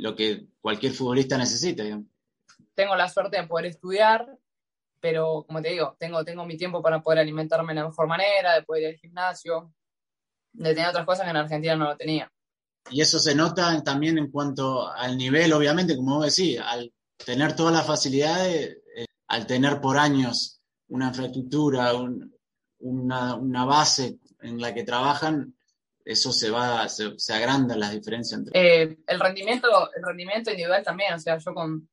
[0.00, 1.84] lo que cualquier futbolista necesita.
[2.74, 4.26] Tengo la suerte de poder estudiar,
[4.98, 8.54] pero como te digo, tengo, tengo mi tiempo para poder alimentarme de la mejor manera,
[8.54, 9.74] de poder ir al gimnasio,
[10.52, 12.32] de tener otras cosas que en Argentina no lo tenía.
[12.90, 16.92] Y eso se nota también en cuanto al nivel, obviamente, como vos decís, al
[17.24, 21.92] tener todas las facilidades, eh, al tener por años una infraestructura,
[22.78, 25.54] una, base en la que trabajan,
[26.12, 28.52] eso se va, se, se agrandan las diferencias entre.
[28.60, 31.88] Eh, el rendimiento, el rendimiento individual también, o sea, yo con,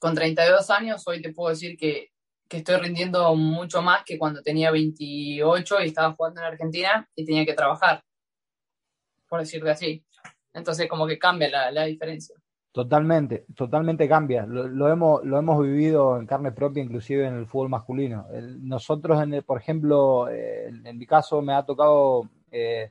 [0.00, 2.10] con 32 años hoy te puedo decir que,
[2.48, 7.24] que estoy rindiendo mucho más que cuando tenía 28 y estaba jugando en Argentina y
[7.26, 8.02] tenía que trabajar,
[9.28, 10.04] por decirte así.
[10.52, 12.36] Entonces como que cambia la, la diferencia.
[12.74, 14.46] Totalmente, totalmente cambia.
[14.46, 18.26] Lo, hemos, lo hemos vivido en carne propia, inclusive en el fútbol masculino.
[18.58, 22.90] nosotros, en por ejemplo, eh, en mi caso me ha tocado eh,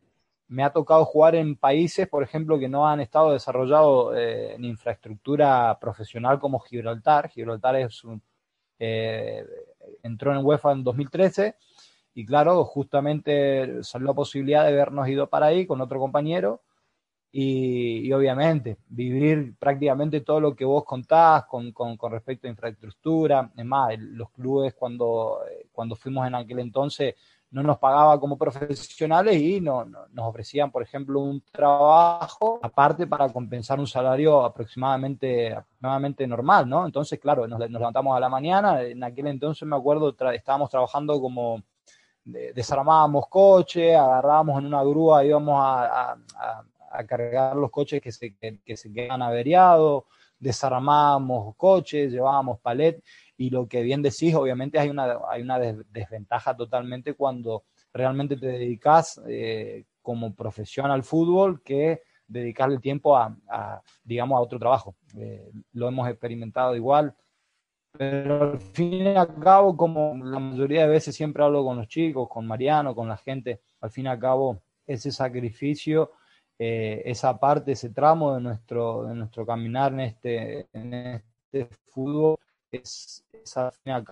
[0.54, 4.66] me ha tocado jugar en países, por ejemplo, que no han estado desarrollados eh, en
[4.66, 7.30] infraestructura profesional como Gibraltar.
[7.30, 8.22] Gibraltar un,
[10.04, 11.56] entró en UEFA en 2013
[12.14, 16.62] y claro, justamente salió la posibilidad de habernos ido para ahí con otro compañero
[17.32, 23.52] y, obviamente vivir prácticamente todo lo que vos contás con, con, respecto a infraestructura.
[23.58, 27.16] Es más, los clubes cuando, eh, cuando fuimos en aquel entonces
[27.54, 33.30] no nos pagaba como profesionales y no, nos ofrecían, por ejemplo, un trabajo aparte para
[33.30, 36.84] compensar un salario aproximadamente, aproximadamente normal, ¿no?
[36.84, 41.62] Entonces, claro, nos, levantamos a la mañana, en aquel entonces me acuerdo, estábamos trabajando como
[42.26, 46.18] desarmábamos coches, agarrábamos en una grúa, íbamos a,
[47.08, 50.06] cargar los coches que se, que, se quedan averiados,
[50.40, 53.04] desarmábamos coches, llevábamos palet
[53.38, 58.48] y lo que bien decís, obviamente hay una, hay una desventaja totalmente cuando realmente te
[58.48, 63.36] dedicas eh, como profesión al fútbol que dedicarle tiempo a,
[64.04, 64.96] digamos, a otro trabajo.
[65.18, 67.16] Eh, lo hemos experimentado igual,
[67.92, 71.88] pero al fin y al cabo, como la mayoría de veces siempre hablo con los
[71.88, 76.12] chicos, con Mariano, con la gente, al fin y al cabo ese sacrificio
[76.60, 82.38] eh, esa parte, ese tramo de nuestro, de nuestro caminar en este, en este fútbol
[82.78, 83.26] es,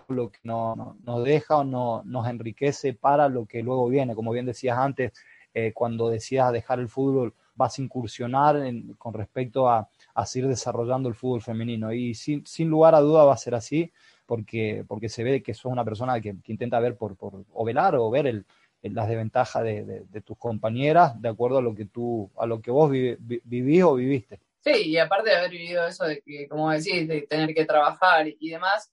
[0.08, 4.16] lo que no, nos deja o no, nos enriquece para lo que luego viene.
[4.16, 5.14] Como bien decías antes,
[5.54, 8.58] eh, cuando decías dejar el fútbol, vas a incursionar
[8.98, 11.94] con respecto a, a, seguir desarrollando el fútbol femenino.
[11.94, 13.92] Y sin, sin lugar a duda va a ser así,
[14.26, 17.96] porque, porque se ve que sos una persona que, intenta ver por, por, o velar
[17.96, 18.46] o ver el,
[18.82, 22.72] las desventajas de, de, tus compañeras de acuerdo a lo que tú, a lo que
[22.72, 24.40] vos vivís o viviste.
[24.64, 28.28] Sí, y aparte de haber vivido eso de que, como decís, de tener que trabajar
[28.28, 28.92] y demás,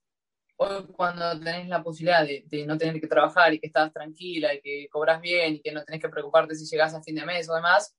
[0.57, 4.61] hoy cuando tenés la posibilidad de, no tener que trabajar y que estás tranquila y
[4.61, 7.49] que cobras bien y que no tenés que preocuparte si llegas a fin de mes
[7.51, 7.95] o demás,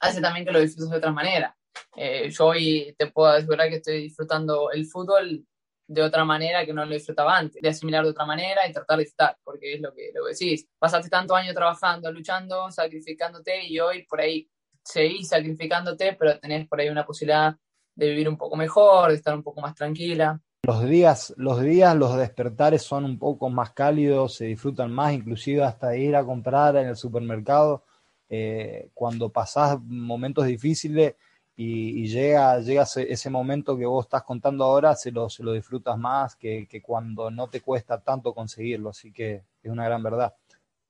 [0.00, 1.56] hace también que lo disfrutes de otra manera.
[1.96, 5.44] Eh, yo hoy te puedo asegurar que estoy disfrutando el fútbol
[5.86, 8.98] de otra manera que no lo disfrutaba antes, de asimilar de otra manera y tratar
[8.98, 10.66] de estar, porque es lo que, lo decís.
[10.78, 14.50] Pasaste tanto años trabajando, luchando, sacrificándote y hoy por ahí
[14.84, 17.56] seguís sacrificándote, pero tenés por ahí una posibilidad
[17.94, 20.40] de vivir un poco mejor, de estar un poco más tranquila.
[20.66, 25.62] Los días, los días, los despertares son un poco más cálidos, se disfrutan más, inclusive
[25.62, 27.84] hasta ir a comprar en el supermercado.
[28.30, 31.14] eh, cuando pasás momentos difíciles
[31.56, 35.96] y, llega, llega ese, momento que vos estás contando ahora, se lo, se lo disfrutas
[35.98, 40.34] más que, cuando no te cuesta tanto conseguirlo, así que es una gran verdad.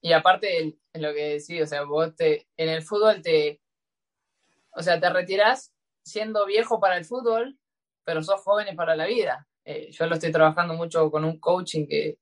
[0.01, 3.61] Y aparte, en lo que decís, o sea, vos te, en el fútbol te,
[4.75, 5.73] o sea, te retirás
[6.05, 7.59] siendo viejo para el fútbol,
[8.05, 9.47] pero sos joven para la vida.
[9.65, 12.19] Eh, yo lo estoy trabajando mucho con un coaching que,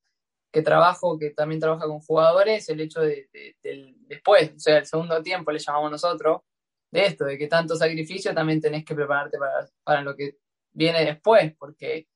[0.52, 3.28] que trabajo, que también trabaja con jugadores, el hecho de,
[3.62, 6.42] del después, o sea, el segundo tiempo le llamamos nosotros,
[6.92, 10.36] de esto, de que tanto sacrificio también tenés que prepararte para, para lo que
[10.72, 12.06] viene después, porque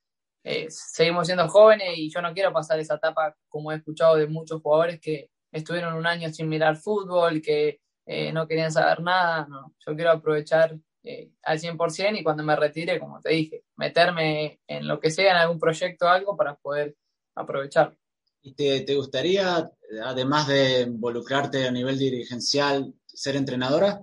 [0.44, 4.28] eh, seguimos siendo jóvenes y yo no quiero pasar esa etapa como he escuchado de
[4.28, 9.46] muchos jugadores que estuvieron un año sin mirar fútbol, que eh, no querían saber nada,
[9.48, 14.60] no, yo quiero aprovechar eh, al 100% y cuando me retire, como te dije, meterme
[14.66, 16.96] en lo que sea, en algún proyecto o algo para poder
[17.34, 17.96] aprovechar.
[18.42, 19.68] ¿Y te, gustaría,
[20.04, 24.02] además de involucrarte a nivel dirigencial, ser entrenadora?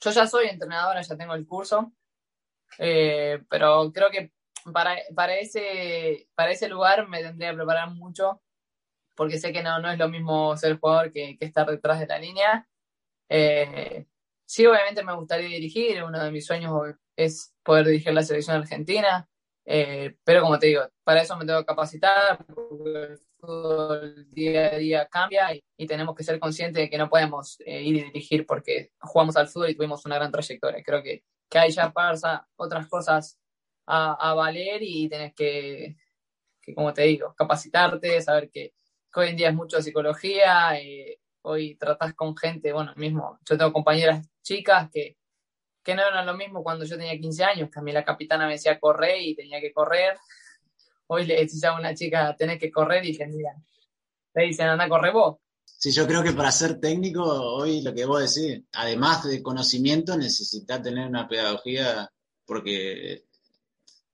[0.00, 1.92] Yo ya soy entrenadora, ya tengo el curso,
[2.78, 4.32] eh, pero creo que
[4.72, 8.42] para, para, ese, para ese lugar me tendría que preparar mucho,
[9.14, 12.08] porque sé que no, no es lo mismo ser jugador que, que estar detrás de
[12.08, 12.68] la línea.
[13.28, 14.06] Eh,
[14.46, 16.72] Sí, obviamente me gustaría dirigir, uno de mis sueños
[17.16, 19.28] es poder dirigir la selección argentina,
[19.64, 24.66] eh, pero como te digo, para eso me tengo que capacitar, porque el fútbol día
[24.68, 28.02] a día cambia y, tenemos que ser conscientes de que no podemos eh, ir y
[28.04, 30.82] dirigir porque jugamos al fútbol y tuvimos una gran trayectoria.
[30.84, 33.38] Creo que, que hay ya pasa otras cosas
[33.86, 35.96] a, valer y tenés que,
[36.62, 38.74] que, como te digo, capacitarte, saber que,
[39.14, 40.78] hoy en día es mucho psicología.
[41.46, 45.16] Hoy tratas con gente, bueno, mismo, yo tengo compañeras chicas que,
[45.82, 48.46] que no eran lo mismo cuando yo tenía 15 años, que a mí la capitana
[48.46, 50.18] me decía correr y tenía que correr.
[51.06, 53.54] Hoy le decís a una chica, tenés que correr y que mira,
[54.34, 55.36] le dicen, anda, corre vos.
[55.64, 60.16] Sí, yo creo que para ser técnico, hoy lo que vos decís, además de conocimiento,
[60.16, 62.10] necesitas tener una pedagogía,
[62.44, 63.24] porque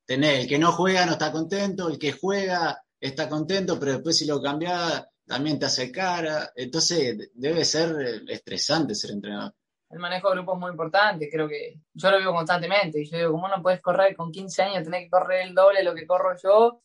[0.05, 4.19] tener, el que no juega no está contento, el que juega está contento, pero después
[4.19, 6.51] si lo cambias también te hace cara.
[6.57, 9.55] Entonces debe ser estresante ser entrenador.
[9.91, 13.01] El manejo de grupos es muy importante, creo que yo lo vivo constantemente.
[13.01, 14.85] Y yo digo, ¿cómo no puedes correr con 15 años?
[14.85, 16.83] Tenés que correr el doble de lo que corro yo.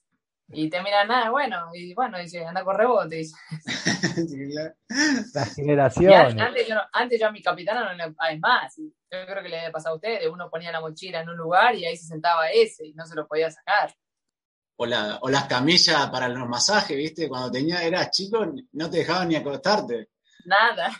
[0.50, 3.36] Y te miran nada, bueno, y bueno, dice, anda a correr vos, te dice.
[5.34, 6.40] La generación.
[6.40, 9.72] Antes, yo antes yo a mi capitana no le, además, yo creo que le había
[9.74, 12.86] pasado a ustedes, uno ponía la mochila en un lugar y ahí se sentaba ese
[12.86, 13.94] y no se lo podía sacar
[14.78, 17.28] o, la, o las camillas para los masajes, ¿viste?
[17.28, 20.10] Cuando tenía, eras chico, no te dejaban ni acostarte.
[20.46, 20.92] Nada.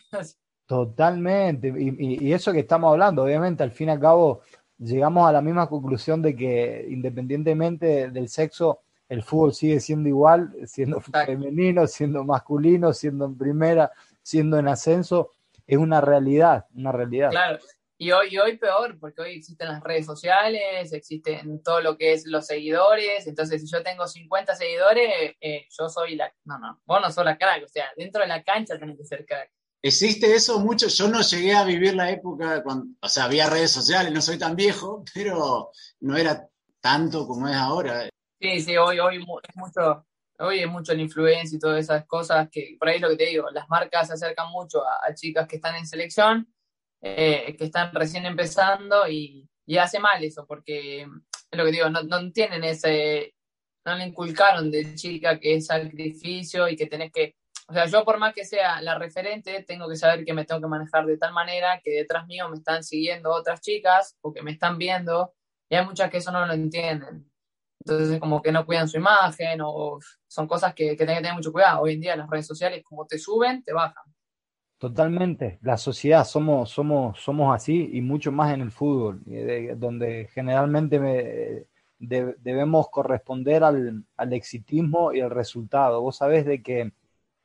[0.66, 1.74] Totalmente.
[1.78, 4.42] Y, y, eso que estamos hablando, obviamente, al fin y al cabo,
[4.78, 10.54] llegamos a la misma conclusión de que independientemente del sexo, el fútbol sigue siendo igual,
[10.66, 15.32] siendo femenino, siendo masculino, siendo en primera, siendo en ascenso,
[15.66, 17.30] es una realidad, una realidad.
[17.30, 17.60] Claro,
[18.00, 22.28] y hoy, hoy peor, porque hoy existen las redes sociales, existen todo lo que es
[22.28, 23.26] los seguidores.
[23.26, 26.32] Entonces, si yo tengo 50 seguidores, eh, yo soy la.
[26.46, 27.64] No, no, vos no sos la crack.
[27.64, 29.50] O sea, dentro de la cancha tenés que ser crack.
[29.82, 30.88] ¿Existe eso mucho?
[30.90, 32.86] Yo no llegué a vivir la época cuando.
[33.02, 36.48] O sea, había redes sociales, no soy tan viejo, pero no era
[36.80, 38.08] tanto como es ahora.
[38.40, 40.06] Sí, sí, hoy, hoy es mucho.
[40.40, 43.26] Hoy es mucho la influencia y todas esas cosas que, por ahí lo que te
[43.26, 46.48] digo, las marcas se acercan mucho a chicas que están en selección
[47.02, 51.06] eh, que están recién empezando y, hace mal eso, porque
[51.52, 53.36] lo que digo, no, no tienen ese,
[53.86, 57.36] no le inculcaron de chica que es sacrificio y que tenés que,
[57.68, 60.62] o sea, yo por más que sea la referente, tengo que saber que me tengo
[60.62, 64.42] que manejar de tal manera que detrás mío me están siguiendo otras chicas o que
[64.42, 65.34] me están viendo
[65.70, 67.30] y hay muchas que eso no lo entienden.
[67.82, 71.36] Entonces, como que no cuidan su imagen o son cosas que, que tienen que tener
[71.36, 71.82] mucho cuidado.
[71.82, 74.04] Hoy en día las redes sociales, como te suben, te bajan.
[74.80, 79.22] Totalmente, la sociedad somos, somos, somos así y mucho más en el fútbol,
[79.80, 81.66] donde generalmente
[81.98, 86.02] debemos corresponder al, al, exitismo y al resultado.
[86.02, 86.92] Vos sabés de que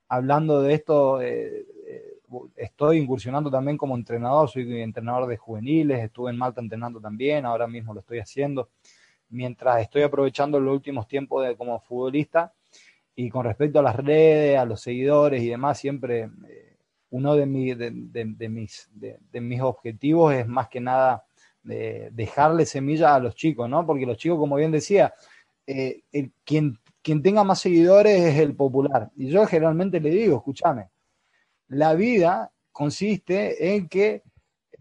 [0.08, 2.18] hablando de esto, eh, eh,
[2.56, 7.66] estoy incursionando también como entrenador, soy entrenador de juveniles, estuve en Malta entrenando también, ahora
[7.66, 8.68] mismo lo estoy haciendo,
[9.30, 12.52] mientras estoy aprovechando los últimos tiempos de, como futbolista
[13.16, 16.28] y con respecto a las redes, a los seguidores y demás, siempre...
[16.46, 16.61] Eh,
[17.12, 21.24] uno de, de, mis, de, mis objetivos es más que nada
[21.62, 23.86] dejarle semilla a los chicos, ¿no?
[23.86, 25.14] Porque los chicos, como bien decía,
[25.66, 26.02] eh,
[26.44, 29.10] quien, quien tenga más seguidores es el popular.
[29.14, 30.88] Y yo generalmente le digo, escúchame,
[31.68, 34.22] la vida consiste en que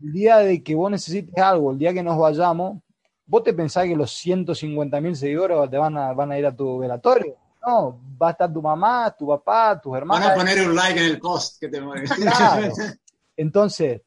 [0.02, 2.82] el día de que vos necesites algo, el día que nos vayamos,
[3.26, 6.56] vos te pensás que los 150 mil seguidores te van a, van a ir a
[6.56, 7.41] tu velatorio.
[7.66, 10.28] No, va a estar tu mamá, tu papá, tus hermanos.
[10.28, 12.74] Van a poner un like en el post que te claro.
[13.38, 14.02] Entonces,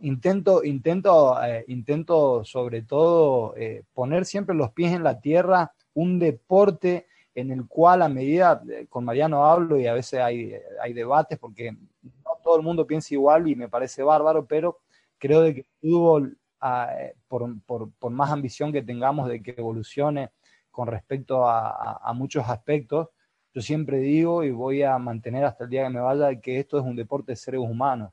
[0.00, 6.18] intento, intento, eh, intento sobre todo eh, poner siempre los pies en la tierra, un
[6.18, 10.92] deporte en el cual a medida, eh, con Mariano hablo y a veces hay, hay
[10.92, 14.80] debates porque no todo el mundo piensa igual y me parece bárbaro, pero
[15.18, 16.90] creo de que el fútbol, ah,
[17.28, 20.30] por, por, por, más ambición que tengamos de que evolucione
[20.72, 23.08] con respecto a, muchos aspectos,
[23.54, 26.78] yo siempre digo y voy a mantener hasta el día que me vaya que esto
[26.78, 28.12] es un deporte de seres humanos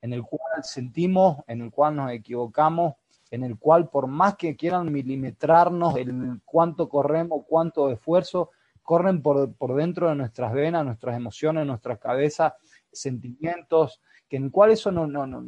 [0.00, 2.94] en el cual sentimos, en el cual nos equivocamos,
[3.30, 8.50] en el cual por más que quieran milimetrarnos el cuánto corremos, cuánto esfuerzo,
[8.82, 12.52] corren por, dentro de nuestras venas, nuestras emociones, nuestras cabezas,
[12.92, 15.40] sentimientos, que en el cual eso no, no, no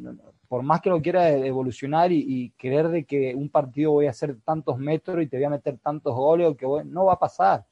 [0.48, 4.10] por más que lo quiera evolucionar y, y, querer de que un partido voy a
[4.10, 7.14] hacer tantos metros y te voy a meter tantos goles, o que voy, no va
[7.14, 7.64] a pasar.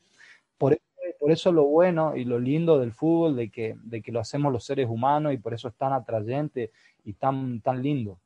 [0.58, 0.78] Por
[1.24, 4.52] por eso lo bueno y lo lindo del fútbol, de que, de que lo hacemos
[4.52, 6.70] los seres humanos y por eso es tan atrayente
[7.02, 8.20] y tan, tan lindo.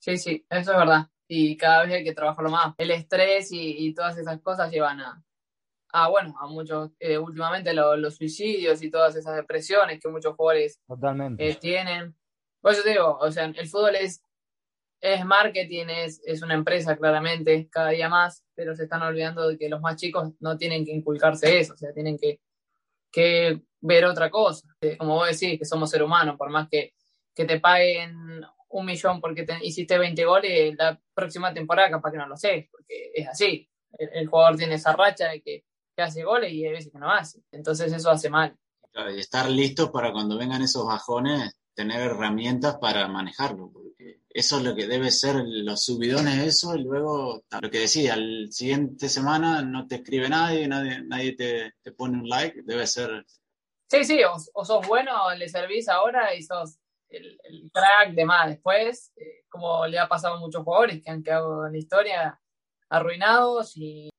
[0.00, 1.06] Sí, sí, eso es verdad.
[1.28, 2.74] Y cada vez hay que trabajarlo más.
[2.76, 5.22] El estrés y, y todas esas cosas llevan a,
[5.92, 10.34] a bueno, a muchos, eh, últimamente lo, los suicidios y todas esas depresiones que muchos
[10.34, 11.48] jugadores Totalmente.
[11.48, 12.16] Eh, tienen.
[12.60, 14.22] Por eso te digo, o sea, el fútbol es
[15.00, 19.56] es marketing, es, es una empresa claramente, cada día más, pero se están olvidando de
[19.56, 22.40] que los más chicos no tienen que inculcarse eso, o sea, tienen que,
[23.10, 24.66] que ver otra cosa.
[24.80, 26.94] Eh, como vos decís, que somos seres humanos, por más que,
[27.34, 32.18] que te paguen un millón porque te, hiciste 20 goles, la próxima temporada capaz que
[32.18, 33.68] no lo sé, porque es así.
[33.92, 35.64] El, jugador tiene esa racha de que,
[35.96, 37.40] que, hace goles y hay veces que no hace.
[37.52, 38.54] Entonces eso hace mal.
[39.16, 44.64] y estar listos para cuando vengan esos bajones, tener herramientas para manejarlo, porque eso es
[44.64, 49.62] lo que debe ser los subidones, eso, y luego lo que decía, al siguiente semana
[49.62, 53.24] no te escribe nadie, nadie, nadie te, te pone un like, debe ser...
[53.88, 58.24] Sí, sí, o, o sos bueno, le servís ahora y sos el, el crack de
[58.24, 61.78] más después, eh, como le ha pasado a muchos jugadores que han quedado en la
[61.78, 62.40] historia
[62.88, 64.10] arruinados y...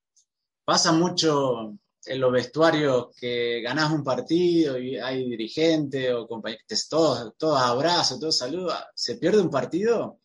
[0.63, 1.73] Pasa mucho
[2.05, 8.19] en los vestuarios que ganás un partido y hay dirigente o compañeros, todos, todos abrazos,
[8.19, 10.19] todos saludos, se pierde un partido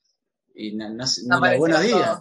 [0.55, 2.20] y no, no, no, no buenos días.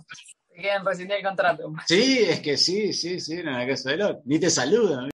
[0.50, 1.74] Quieren rescindir el contrato.
[1.88, 5.10] Sí, es que sí, sí, sí, en la casa de ni te saludan.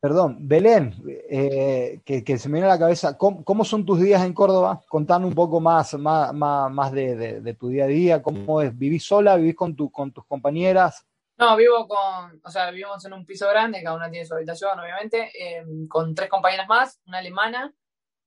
[0.00, 0.94] Perdón, Belén,
[1.30, 4.34] eh, que, que, se me viene a la cabeza, ¿cómo, ¿cómo, son tus días en
[4.34, 4.82] Córdoba?
[4.86, 8.60] Contando un poco más, más, más, más de, de, de, tu día a día, ¿cómo
[8.60, 8.76] es?
[8.76, 9.36] ¿Vivís sola?
[9.36, 11.06] ¿Vivís con, tu, con tus compañeras?
[11.36, 14.78] No, vivo con, o sea, vivimos en un piso grande, cada una tiene su habitación,
[14.78, 17.74] obviamente, eh, con tres compañeras más, una alemana,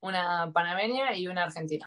[0.01, 1.85] una panameña y una argentina.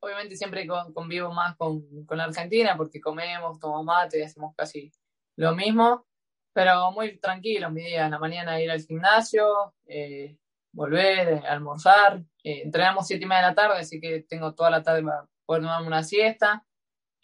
[0.00, 4.54] Obviamente siempre con, convivo más con, con, la Argentina porque comemos, tomamos mate y hacemos
[4.56, 4.90] casi
[5.36, 6.06] lo mismo,
[6.52, 8.06] pero muy tranquilo mi día.
[8.06, 10.36] En la mañana ir al gimnasio, eh,
[10.72, 12.22] volver, eh, almorzar.
[12.44, 15.26] Eh, entrenamos siete y media de la tarde, así que tengo toda la tarde para
[15.46, 16.64] poder tomarme una siesta.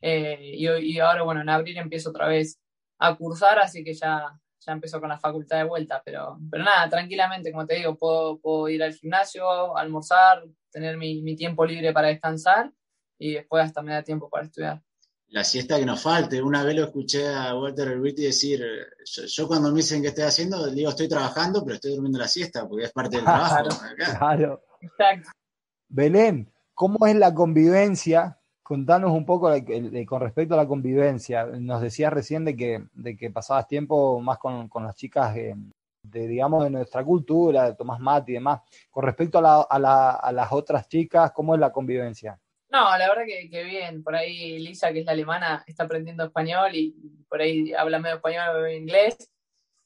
[0.01, 2.61] Y, y ahora, bueno, en abril empiezo otra vez
[2.99, 6.89] a cursar, así que ya, ya empezó con la facultad de vuelta, pero, pero nada,
[6.89, 11.93] tranquilamente, como te digo, puedo, puedo ir al gimnasio, almorzar, tener mi, mi, tiempo libre
[11.93, 12.73] para descansar
[13.19, 14.83] y después hasta me da tiempo para estudiar.
[15.29, 18.65] La siesta que nos falte, una vez lo escuché a Walter Elviti decir,
[19.05, 22.29] yo, yo, cuando me dicen que estoy haciendo, digo estoy trabajando, pero estoy durmiendo la
[22.29, 23.69] siesta porque es parte del trabajo.
[23.69, 24.63] Claro, claro.
[24.81, 25.31] Exacto.
[25.89, 28.38] Belén, ¿cómo es la convivencia
[28.69, 31.47] contanos un poco de, con respecto a la convivencia.
[31.47, 35.57] Nos decías recién de que, de que pasabas tiempo más con, con las chicas de,
[36.03, 38.61] de, digamos, de nuestra cultura, de Tomás Mati y demás.
[38.91, 42.39] Con respecto a, la, las otras chicas, ¿cómo es la convivencia?
[42.69, 44.03] No, la verdad que, bien.
[44.03, 48.17] Por ahí Lisa, que es la alemana, está aprendiendo español y por ahí habla medio
[48.17, 49.17] español, medio inglés.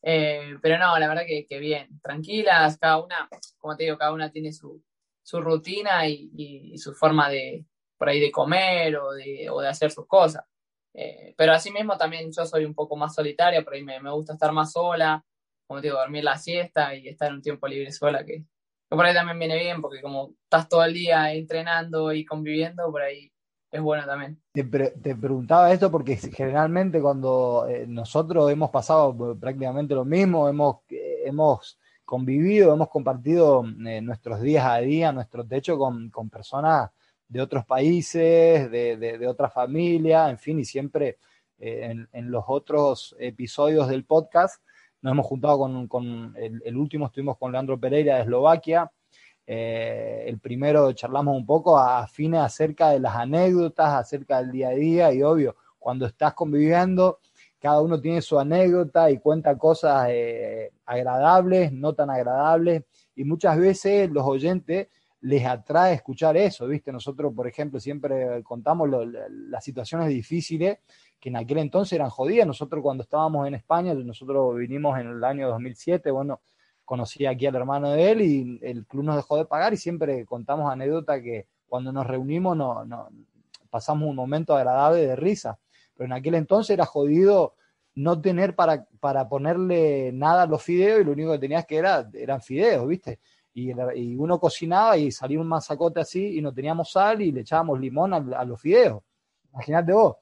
[0.03, 2.01] Eh, pero no, la verdad que, bien.
[2.01, 3.29] Tranquilas, cada una,
[3.59, 4.83] como te digo, cada una tiene su,
[5.23, 7.65] su rutina y su forma de,
[8.03, 10.43] por ahí de comer o de, hacer sus cosas.
[10.93, 14.51] Eh, pero asimismo también yo soy un poco más solitaria, por ahí me, gusta estar
[14.51, 15.25] más sola,
[15.69, 18.45] como te digo, dormir la siesta y estar un tiempo libre sola, que,
[18.89, 23.03] por ahí también viene bien, porque como estás todo el día entrenando y conviviendo, por
[23.03, 23.31] ahí
[23.71, 24.43] es bueno también.
[24.53, 30.49] Te, pre te preguntaba esto porque generalmente cuando eh, nosotros hemos pasado prácticamente lo mismo,
[30.49, 36.29] hemos, eh, hemos convivido, hemos compartido eh, nuestros días a día, nuestro techo con, con
[36.29, 36.91] personas
[37.33, 41.17] de otros países, de, de, de otra familia, en fin, y siempre
[41.59, 44.63] eh, en, los otros episodios del podcast
[45.01, 48.93] nos hemos juntado con, con el, el, último, estuvimos con Leandro Pereira de Eslovaquia,
[49.47, 54.69] eh, el primero charlamos un poco a fines acerca de las anécdotas, acerca del día
[54.69, 57.19] a día, y obvio, cuando estás conviviendo,
[57.59, 62.83] cada uno tiene su anécdota y cuenta cosas eh, agradables, no tan agradables,
[63.17, 64.89] y muchas veces los oyentes
[65.23, 66.91] les atrae escuchar eso, ¿viste?
[66.91, 70.79] Nosotros, por ejemplo, siempre contamos las situaciones difíciles
[71.21, 72.47] que en aquel entonces eran jodidas.
[72.47, 76.41] Nosotros cuando estábamos en España, nosotros vinimos en el año 2007, bueno,
[76.85, 80.27] conocí aquí al hermano de él y el club nos dejó de pagar y siempre
[80.27, 82.85] contamos anécdota que cuando nos reunimos no,
[83.71, 85.59] pasamos un momento agradable de risa,
[85.95, 87.55] pero en aquel entonces era jodido
[87.95, 91.77] no tener para, para ponerle nada a los fideos y lo único que tenías que
[91.77, 93.21] era, eran fideos, ¿viste?
[93.55, 93.73] Y,
[94.17, 98.15] uno cocinaba y salía un masacote así y no teníamos sal y le echábamos limón
[98.15, 99.03] a los fideos.
[99.53, 100.17] Imagínate vos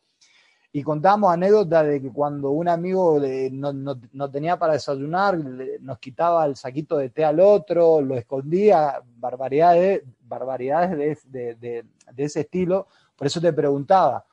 [0.72, 3.20] y contamos anécdotas de que cuando un amigo
[3.50, 5.36] no, tenía para desayunar,
[5.80, 11.84] nos quitaba el saquito de té al otro, lo escondía, barbaridades, barbaridades de,
[12.16, 12.86] ese estilo.
[13.16, 14.24] Por eso te preguntaba,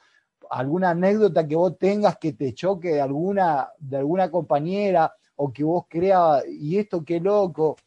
[0.52, 5.64] ¿alguna anécdota que vos tengas que te choque de alguna, de alguna compañera o que
[5.64, 7.78] vos creas, y esto qué loco?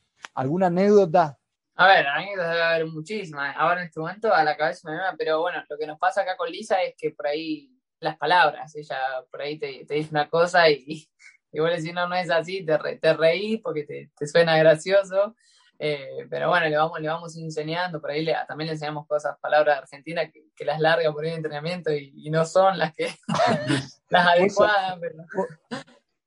[0.40, 1.38] ¿Alguna anécdota?
[1.74, 3.54] A ver, anécdotas debe haber muchísimas.
[3.58, 6.22] Ahora en este momento a la cabeza me da, pero bueno, lo que nos pasa
[6.22, 7.70] acá con Lisa es que por ahí
[8.00, 8.74] las palabras.
[8.74, 8.96] Ella
[9.30, 11.06] por ahí te, dice una cosa y,
[11.52, 15.36] y vos le decís, no, no es así, te, te reís porque te, suena gracioso.
[15.78, 19.36] Eh, pero bueno, le vamos, le vamos enseñando, por ahí le, también le enseñamos cosas,
[19.42, 23.12] palabras argentinas que, que las larga por el entrenamiento y, no son las que
[24.08, 24.98] las adecuadas.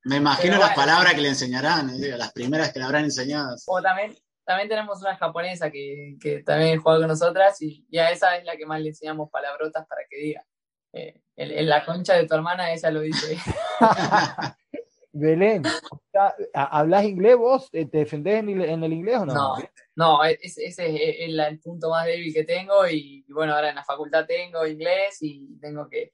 [0.04, 3.56] Me imagino las palabras que le enseñarán, eh, las primeras que le habrán enseñado.
[3.66, 8.10] O también, también tenemos una japonesa que, que también juega con nosotras y, y, a
[8.10, 10.44] esa es la que más le enseñamos palabrotas para que diga.
[10.92, 13.36] Eh, en, la concha de tu hermana, esa lo dice.
[15.12, 15.62] Belén,
[16.52, 17.70] ¿hablas inglés vos?
[17.70, 19.34] ¿Te defendés en, el inglés o no?
[19.34, 19.56] No,
[19.94, 24.26] no ese, es el, punto más débil que tengo y, bueno, ahora en la facultad
[24.26, 26.12] tengo inglés y tengo que,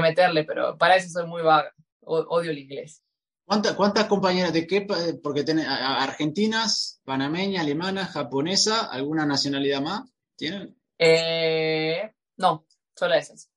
[0.00, 3.02] meterle, pero para eso soy muy vaga, odio el inglés.
[3.48, 4.86] ¿Cuántas, ¿Cuántas compañeras de qué?
[5.22, 10.02] Porque tenés argentinas, panameña, alemana, japonesa, ¿alguna nacionalidad más
[10.36, 10.76] tienen?
[10.98, 13.48] Eh, no, solo esas.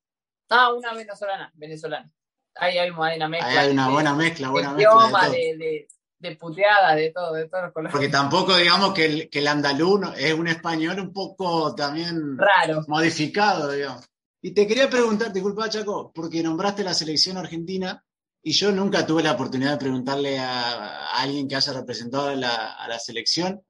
[0.50, 2.10] Ah, una venezolana, venezolana.
[2.56, 3.50] Ahí hay una mezcla.
[3.50, 5.30] Ahí hay una buena mezcla, buena mezcla.
[5.30, 5.88] De, de,
[6.20, 7.92] de, puteada, de todo, de todos los colores.
[7.92, 12.86] Porque tampoco digamos que el, que el andaluz es un español un poco también raro.
[12.88, 14.06] Modificado, digamos.
[14.42, 18.02] Y te quería preguntar, disculpa Chaco, porque nombraste la selección argentina
[18.44, 22.88] y yo nunca tuve la oportunidad de preguntarle a, alguien que haya representado la, a
[22.88, 23.64] la selección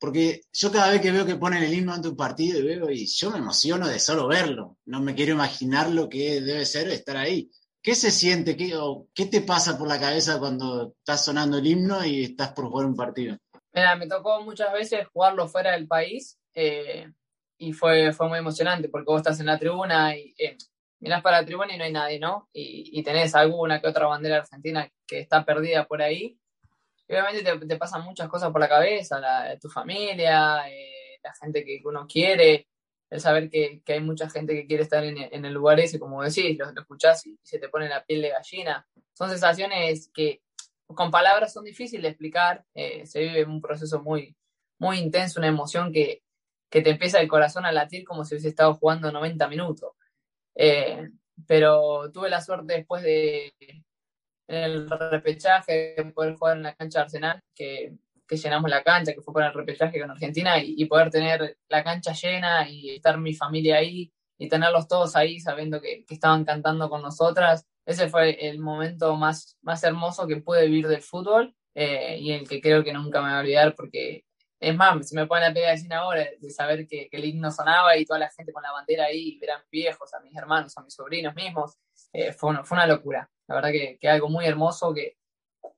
[0.00, 2.90] porque yo cada vez que veo que ponen el himno ante un partido y veo
[2.90, 4.78] y yo me emociono de solo verlo.
[4.86, 7.50] No me quiero imaginar lo que debe ser estar ahí.
[7.82, 8.56] ¿Qué se siente?
[8.56, 8.74] ¿Qué,
[9.14, 12.86] ¿Qué te pasa por la cabeza cuando estás sonando el himno y estás por jugar
[12.86, 13.36] un partido?
[13.74, 17.12] Mira, me tocó muchas veces jugarlo fuera del país eh,
[17.58, 20.56] y fue, fue muy emocionante porque vos estás en la tribuna y eh,
[21.00, 22.48] mirás para la tribuna y no hay nadie, ¿no?
[22.52, 26.40] Y, y tenés alguna que otra bandera argentina que está perdida por ahí
[27.10, 29.20] obviamente te, pasan muchas cosas por la cabeza,
[29.60, 32.68] tu familia, eh, la gente que uno quiere,
[33.08, 36.56] el saber que, hay mucha gente que quiere estar en, el lugar ese, como decís,
[36.56, 38.86] lo, escuchás y, se te pone la piel de gallina.
[39.12, 40.42] Son sensaciones que
[40.86, 44.36] con palabras son difíciles de explicar, eh, se vive un proceso muy,
[44.78, 46.22] muy intenso, una emoción que,
[46.70, 49.90] te empieza el corazón a latir como si hubiese estado jugando 90 minutos.
[50.54, 51.08] Eh,
[51.46, 53.52] pero tuve la suerte después de,
[54.50, 57.94] el repechaje, poder jugar en la cancha de Arsenal, que,
[58.26, 61.84] que llenamos la cancha, que fue con el repechaje con Argentina, y, poder tener la
[61.84, 66.44] cancha llena y estar mi familia ahí y tenerlos todos ahí sabiendo que, que, estaban
[66.44, 67.66] cantando con nosotras.
[67.86, 72.48] Ese fue el momento más, más hermoso que pude vivir del fútbol eh, y el
[72.48, 74.24] que creo que nunca me voy a olvidar porque
[74.60, 77.50] es más, se me pone la pega de ahora de saber que, que, el himno
[77.50, 80.82] sonaba y toda la gente con la bandera ahí, eran viejos, a mis hermanos, a
[80.82, 81.78] mis sobrinos mismos.
[82.12, 83.30] Eh, fue, fue una locura.
[83.46, 85.16] La verdad que, que algo muy hermoso, que,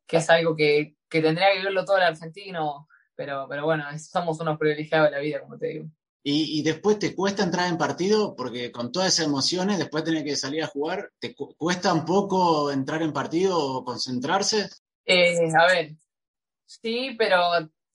[0.05, 4.41] que es algo que, que, tendría que vivirlo todo el argentino, pero, pero bueno, somos
[4.41, 5.87] unos privilegiados de la vida, como te digo.
[6.25, 10.11] Y, y, después te cuesta entrar en partido, porque con todas esas emociones, después de
[10.13, 14.69] tener que salir a jugar, ¿te cuesta un poco entrar en partido o concentrarse?
[15.05, 15.93] Eh, a ver,
[16.67, 17.39] sí, pero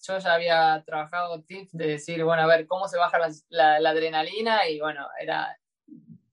[0.07, 3.89] yo ya había trabajado tips de decir, bueno, a ver, cómo se baja la, la,
[3.89, 5.57] adrenalina y bueno, era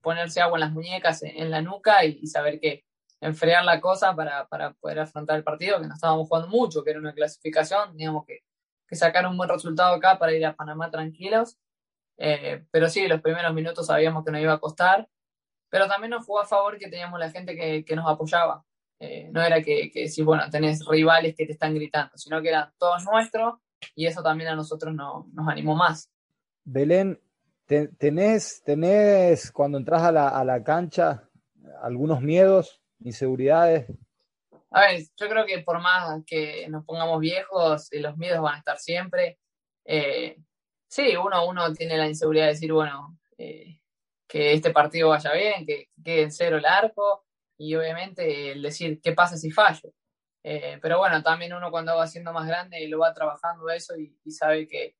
[0.00, 2.84] ponerse agua en las muñecas, en, la nuca y, y saber que,
[3.20, 6.90] enfriar la cosa para, para, poder afrontar el partido, que no estábamos jugando mucho, que
[6.90, 8.40] era una clasificación, teníamos que,
[8.86, 11.56] que sacar un buen resultado acá para ir a Panamá tranquilos.
[12.18, 15.08] Eh, pero sí, los primeros minutos sabíamos que nos iba a costar,
[15.70, 18.62] pero también nos jugó a favor que teníamos la gente que, que nos apoyaba.
[19.00, 22.50] Eh, no era que, que si, bueno, tenés rivales que te están gritando, sino que
[22.50, 23.54] eran todos nuestros
[23.94, 26.10] y eso también a nosotros no, nos animó más.
[26.64, 27.20] Belén,
[27.66, 31.28] ¿tenés, tenés cuando entras a la, a la cancha
[31.82, 32.80] algunos miedos?
[33.04, 33.86] inseguridades?
[34.70, 38.56] A ver, yo creo que por más que nos pongamos viejos, eh, los miedos van
[38.56, 39.38] a estar siempre.
[39.84, 40.36] Eh,
[40.88, 43.78] sí, uno, uno tiene la inseguridad de decir, bueno, eh,
[44.26, 47.24] que este partido vaya bien, que quede en cero el arco
[47.56, 49.92] y obviamente el decir qué pasa si fallo.
[50.46, 54.14] Eh, pero bueno, también uno cuando va siendo más grande lo va trabajando eso y,
[54.30, 54.94] sabe que,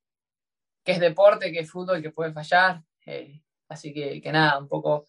[0.82, 2.82] que, es deporte, que es fútbol, que puede fallar.
[3.04, 5.06] Eh, así que, que, nada, un poco...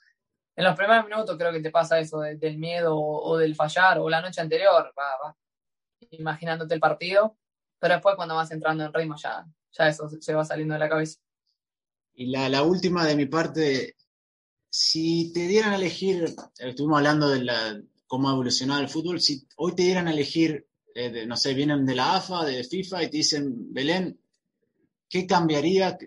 [0.58, 4.10] En los primeros minutos creo que te pasa eso del miedo o, del fallar o
[4.10, 5.36] la noche anterior, va,
[6.12, 7.38] imaginándote el partido,
[7.80, 10.90] pero después cuando vas entrando en ritmo ya, ya eso se va saliendo de la
[10.90, 11.20] cabeza.
[12.14, 13.96] Y la, la última de mi parte,
[14.70, 19.48] si te dieran a elegir, estuvimos hablando de la, cómo ha evolucionado el fútbol, si
[19.58, 23.10] hoy te dieran a elegir, eh, no sé, vienen de la AFA, de FIFA y
[23.10, 24.20] te dicen, Belén,
[25.10, 25.98] ¿qué cambiaría?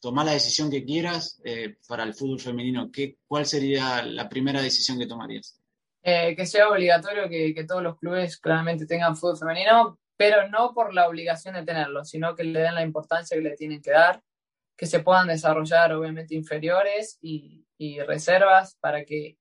[0.00, 2.90] Tomar la decisión que quieras eh, para el fútbol femenino.
[2.92, 5.60] ¿Qué, ¿Cuál sería la primera decisión que tomarías?
[6.02, 10.94] Eh, que sea obligatorio que, todos los clubes claramente tengan fútbol femenino, pero no por
[10.94, 14.22] la obligación de tenerlo, sino que le den la importancia que le tienen que dar,
[14.76, 17.64] que se puedan desarrollar obviamente inferiores y
[18.06, 19.36] reservas para que,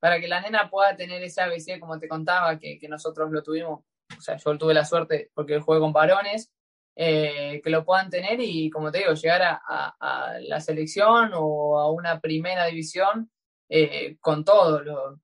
[0.00, 3.42] para que la nena pueda tener ese ABC, como te contaba, que, que nosotros lo
[3.42, 3.84] tuvimos.
[4.16, 6.50] O sea, yo tuve la suerte porque juego con varones,
[6.96, 9.62] eh, que lo puedan tener y, como te digo, llegar a,
[10.00, 13.30] a, la selección o a una primera división
[13.68, 15.18] eh, con todos los,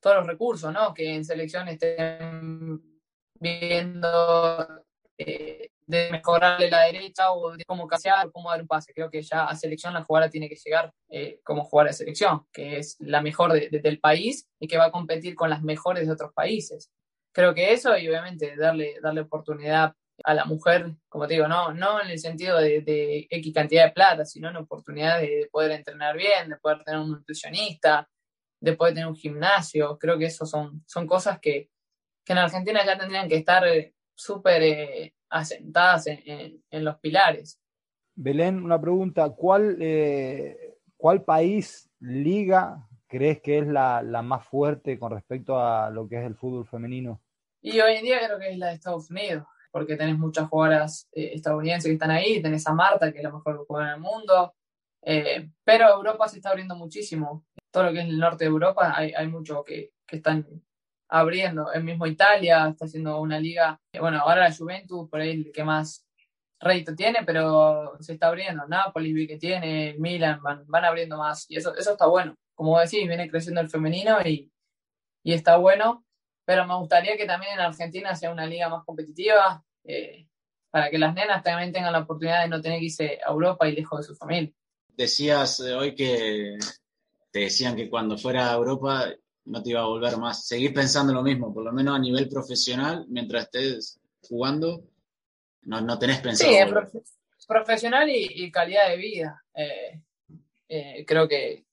[0.00, 0.92] todos los recursos, ¿no?
[0.92, 3.00] Que en selección estén
[3.40, 4.84] viendo
[5.18, 8.92] eh, de mejorarle la derecha o de cómo casear, cómo dar un pase.
[8.92, 12.46] Creo que ya a selección la jugadora tiene que llegar eh, como jugadora de selección,
[12.52, 16.12] que es la mejor del país y que va a competir con las mejores de
[16.12, 16.90] otros países.
[17.32, 21.72] Creo que eso y obviamente darle, darle oportunidad a la mujer, como te digo, no,
[21.72, 25.72] no en el sentido de, de X cantidad de plata, sino en oportunidad de, poder
[25.72, 28.08] entrenar bien, de poder tener un nutricionista,
[28.60, 29.98] de poder tener un gimnasio.
[29.98, 31.70] Creo que eso son, son cosas que,
[32.24, 37.60] que en Argentina ya tendrían que estar eh, súper eh, asentadas en, los pilares.
[38.14, 45.12] Belén, una pregunta, ¿cuál, eh, ¿cuál país, liga, crees que es la, más fuerte con
[45.12, 47.20] respecto a lo que es el fútbol femenino?
[47.60, 51.08] Y hoy en día creo que es la de Estados Unidos, porque tenés muchas jugadoras
[51.12, 54.54] eh, estadounidenses que están ahí, tenés a Marta, que es la mejor jugadora del mundo,
[55.02, 57.44] eh, pero Europa se está abriendo muchísimo.
[57.70, 60.46] Todo lo que es el norte de Europa hay, hay mucho que, que están
[61.08, 61.72] abriendo.
[61.72, 65.64] El mismo Italia está haciendo una liga, bueno, ahora la Juventus, por ahí el que
[65.64, 66.06] más
[66.60, 68.66] rédito tiene, pero se está abriendo.
[68.66, 71.46] Napoli que tiene, Milan, van, van abriendo más.
[71.48, 72.34] Y eso, eso está bueno.
[72.54, 74.50] Como decís, viene creciendo el femenino y,
[75.22, 76.04] y está bueno.
[76.44, 80.28] Pero me gustaría que también en Argentina sea una liga más competitiva, eh,
[80.70, 83.68] para que las nenas también tengan la oportunidad de no tener que irse a Europa
[83.68, 84.52] y lejos de su familia.
[84.88, 86.56] Decías eh, hoy que
[87.32, 89.06] te decían que cuando fuera a Europa
[89.46, 90.46] no te iba a volver más.
[90.46, 94.84] Seguir pensando lo mismo, por lo menos a nivel profesional, mientras estés jugando,
[95.62, 96.52] no, no tenés pensado.
[96.96, 96.98] Sí,
[97.46, 99.44] profesional y, calidad de vida.
[99.54, 100.00] Eh,
[100.68, 101.64] eh, creo que,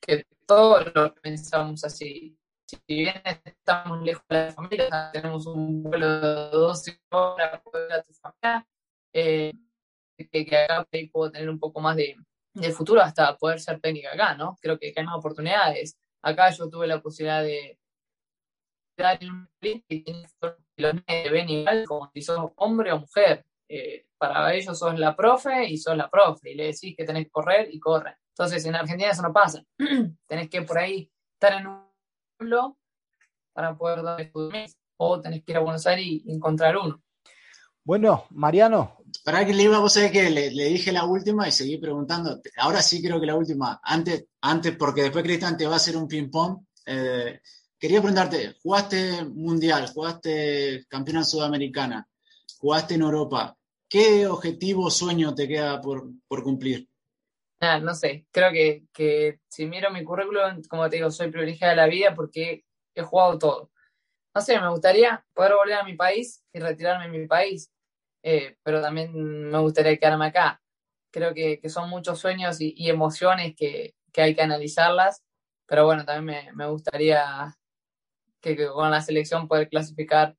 [0.00, 2.34] que todos lo pensamos así.
[2.66, 3.14] Si bien
[3.44, 8.66] estamos lejos de la familia, tenemos un vuelo de 12 horas para tu familia,
[9.12, 9.52] eh,
[10.16, 12.16] que, que, acá puedo tener un poco más de,
[12.54, 14.58] de futuro hasta poder ser técnica acá, ¿no?
[14.60, 17.78] Creo que, que hay más oportunidades Acá yo tuve la posibilidad de
[18.96, 20.04] dar un y
[20.76, 23.44] los ven igual como si sos hombre o mujer.
[23.68, 27.24] Eh, para ellos sos la profe y sos la profe y le decís que tenés
[27.24, 28.14] que correr y corren.
[28.30, 29.62] Entonces en Argentina eso no pasa.
[30.26, 31.88] tenés que por ahí estar en un
[32.36, 32.78] pueblo
[33.52, 34.30] para poder dar
[34.96, 37.02] o tenés que ir a Buenos Aires y encontrar uno.
[37.84, 38.98] Bueno, Mariano.
[39.28, 42.40] Para que le iba, vos sabés que le, dije la última y seguí preguntando.
[42.56, 43.78] Ahora sí creo que la última.
[43.82, 46.64] Antes, antes porque después Cristian te va a hacer un ping-pong.
[46.86, 47.38] Eh,
[47.78, 52.08] quería preguntarte, jugaste mundial, jugaste campeona sudamericana,
[52.58, 53.54] jugaste en Europa.
[53.86, 56.10] ¿Qué objetivo o sueño te queda por,
[56.42, 56.88] cumplir?
[57.60, 61.74] Ah, no sé, creo que, que si miro mi currículum, como te digo, soy privilegiada
[61.74, 62.64] de la vida porque
[62.94, 63.70] he jugado todo.
[64.34, 67.70] No sé, me gustaría poder volver a mi país y retirarme en mi país.
[68.22, 69.12] Eh, pero también
[69.50, 70.60] me gustaría quedarme acá.
[71.10, 75.22] Creo que, que son muchos sueños y, emociones que, que, hay que analizarlas,
[75.66, 77.56] pero bueno, también me, me gustaría
[78.40, 80.36] que, con la selección poder clasificar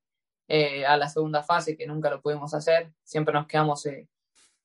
[0.47, 4.07] eh, a la segunda fase, que nunca lo pudimos hacer, siempre nos quedamos eh,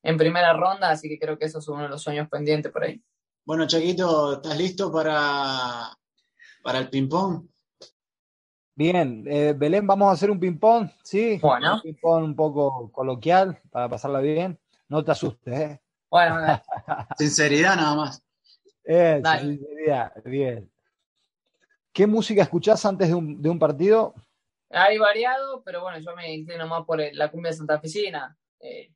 [0.02, 2.84] en primera ronda, así que creo que eso es uno de los sueños pendientes por
[2.84, 3.02] ahí.
[3.44, 5.94] Bueno, Chaquito, ¿estás listo para,
[6.62, 7.46] para el ping-pong?
[8.76, 11.38] Bien, eh, Belén, vamos a hacer un ping-pong, ¿sí?
[11.40, 11.76] Bueno.
[11.76, 14.58] Un ping-pong un poco coloquial para pasarla bien.
[14.88, 15.80] No te asustes, ¿eh?
[16.10, 16.36] Bueno,
[17.18, 18.24] sinceridad nada más.
[18.84, 20.70] Eh, sinceridad, bien.
[21.92, 24.14] ¿Qué música escuchás antes de un, de un, partido?
[24.70, 28.36] Hay variado, pero bueno, yo me inclino más por la cumbia santafesina.
[28.58, 28.92] Eh,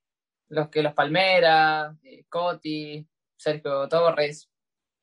[0.49, 3.07] los que los Palmera, eh, Coti,
[3.37, 4.51] Sergio Torres.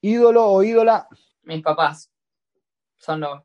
[0.01, 1.07] ¿Ídolo o ídola?
[1.43, 2.11] Mis papás.
[2.97, 3.43] Son los,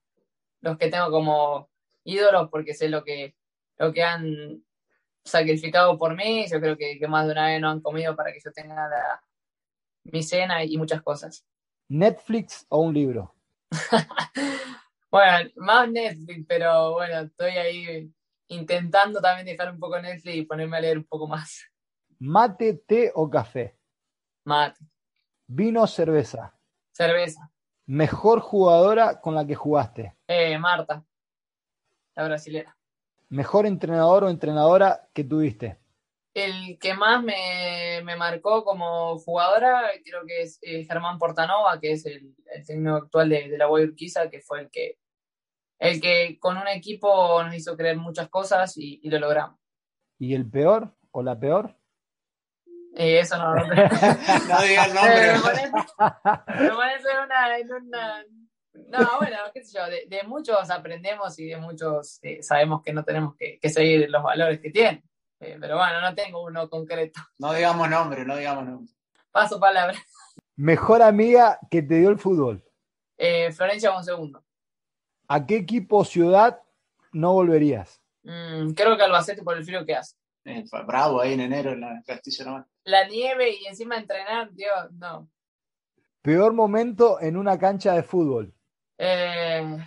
[0.60, 1.70] los que tengo como
[2.04, 3.34] ídolos porque sé lo que,
[3.78, 4.64] lo que han
[5.24, 6.46] sacrificado por mí.
[6.48, 8.88] Yo creo que, más de una vez no han comido para que yo tenga
[10.04, 11.44] mi cena y muchas cosas.
[11.88, 13.34] ¿Netflix o un libro?
[15.10, 18.12] bueno, más Netflix, pero bueno, estoy ahí
[18.48, 21.64] intentando también dejar un poco Netflix y ponerme a leer un poco más.
[22.18, 23.76] ¿Mate, té o café?
[24.44, 24.84] Mate.
[25.46, 26.54] ¿Vino o cerveza?
[26.92, 27.50] Cerveza.
[27.90, 30.14] ¿Mejor jugadora con la que jugaste?
[30.28, 31.04] Eh, Marta,
[32.14, 32.78] la brasilera.
[33.30, 35.76] ¿Mejor entrenador o entrenadora que tuviste?
[36.32, 42.06] El que más me, marcó como jugadora creo que es eh, Germán Portanova, que es
[42.06, 44.96] el, técnico actual de, la Guayurquiza, que fue el que,
[45.80, 49.58] el que con un equipo nos hizo creer muchas cosas y, y lo logramos.
[50.16, 51.79] ¿Y el peor o la peor?
[52.96, 55.32] Y eso no, no, no diga el nombre.
[56.58, 58.24] Me parece, una, una,
[58.88, 63.04] No, bueno, qué sé yo, de, muchos aprendemos y de muchos eh, sabemos que no
[63.04, 65.02] tenemos que, seguir los valores que tienen.
[65.40, 67.20] Eh, pero bueno, no tengo uno concreto.
[67.38, 68.92] No digamos nombre, no digamos nombre.
[69.30, 69.96] Paso palabra.
[70.56, 72.62] Mejor amiga que te dio el fútbol.
[73.16, 74.42] Eh, Florencia segundo
[75.28, 76.60] ¿A qué equipo o ciudad
[77.12, 78.02] no volverías?
[78.24, 80.16] Mm, creo que Albacete por el frío que hace.
[80.44, 85.28] Eh, bravo ahí en enero en la Castillo La nieve y encima entrenar, Dios, no.
[86.22, 88.54] Peor momento en una cancha de fútbol.
[88.98, 89.78] Eh,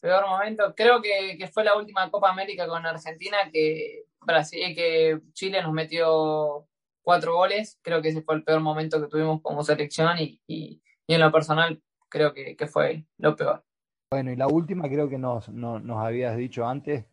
[0.00, 5.62] peor momento, creo que, fue la última Copa América con Argentina que Brasil, que Chile
[5.62, 6.68] nos metió
[7.02, 7.78] cuatro goles.
[7.82, 11.82] Creo que ese fue el peor momento que tuvimos como selección y, en lo personal
[12.08, 13.64] creo que, fue lo peor.
[14.10, 17.04] Bueno, y la última creo que nos, nos, habías dicho antes,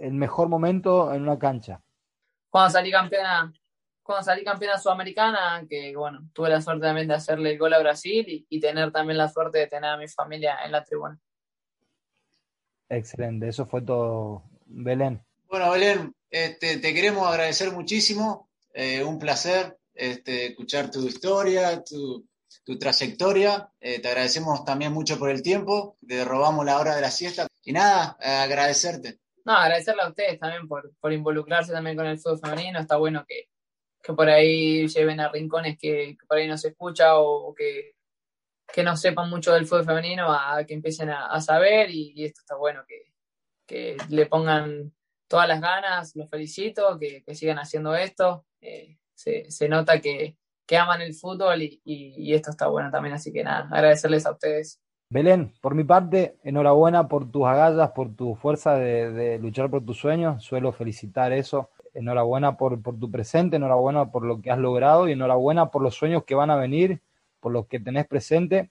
[0.00, 1.80] el mejor momento en una cancha?
[2.50, 3.52] Cuando salí campeona,
[4.02, 7.78] cuando salí campeona sudamericana, que bueno, tuve la suerte también de hacerle el gol a
[7.78, 11.18] Brasil y, tener también la suerte de tener a mi familia en la tribuna.
[12.88, 15.22] Excelente, eso fue todo, Belén.
[15.48, 22.26] Bueno, Belén, este, te queremos agradecer muchísimo, eh, un placer este, escuchar tu historia, tu,
[22.78, 23.70] trayectoria.
[23.80, 27.46] Eh, te agradecemos también mucho por el tiempo, te robamos la hora de la siesta.
[27.64, 29.18] Y nada, agradecerte.
[29.48, 32.80] No, agradecerle a ustedes también por, involucrarse también con el fútbol femenino.
[32.80, 33.48] Está bueno que,
[34.14, 37.94] por ahí lleven a rincones que, por ahí no se escucha o, que,
[38.70, 42.56] que, no sepan mucho del fútbol femenino a, que empiecen a, saber y, esto está
[42.56, 42.84] bueno
[43.66, 44.92] que, le pongan
[45.28, 48.44] todas las ganas, los felicito, que, sigan haciendo esto.
[48.60, 50.36] Eh, se, nota que,
[50.78, 54.78] aman el fútbol y, y, esto está bueno también, así que nada, agradecerles a ustedes
[55.10, 59.96] Belén, por mi parte, enhorabuena por tus agallas, por tu fuerza de, luchar por tus
[59.98, 60.44] sueños.
[60.44, 61.70] Suelo felicitar eso.
[61.94, 66.24] Enhorabuena por, tu presente, enhorabuena por lo que has logrado y enhorabuena por los sueños
[66.24, 67.00] que van a venir,
[67.40, 68.70] por los que tenés presente.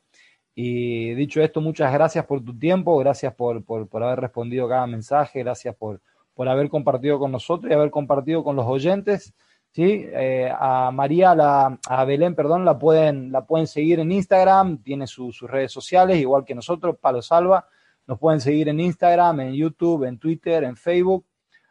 [0.54, 3.64] Y dicho esto, muchas gracias por tu tiempo, gracias por,
[4.04, 6.02] haber respondido cada mensaje, gracias por,
[6.36, 9.34] por haber compartido con nosotros y haber compartido con los oyentes.
[9.78, 10.08] ¿Sí?
[10.12, 15.06] Eh, a María, la, a Belén, perdón, la pueden, la pueden seguir en Instagram, tiene
[15.06, 17.68] sus redes sociales, igual que nosotros, Palo Salva.
[18.08, 21.28] Nos pueden seguir en Instagram, en YouTube, en Twitter, en Facebook.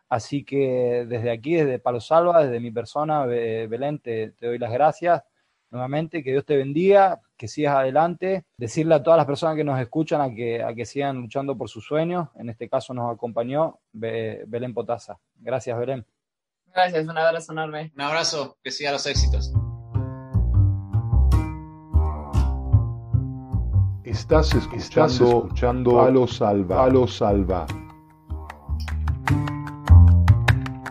[0.08, 5.24] Así que desde aquí, desde Palo Salva, desde mi persona, Belén, te, doy las gracias
[5.72, 9.80] nuevamente, que Dios te bendiga, que sigas adelante, decirle a todas las personas que nos
[9.80, 13.80] escuchan a que, a que sigan luchando por sus sueños, en este caso nos acompañó
[13.92, 15.18] Belén Potasa.
[15.40, 16.06] Gracias, Belén.
[16.76, 17.90] Gracias, un abrazo enorme.
[17.94, 19.50] Un abrazo, que siga los éxitos.
[24.04, 26.84] Estás escuchando, a los Salva.
[26.84, 27.66] A los Salva.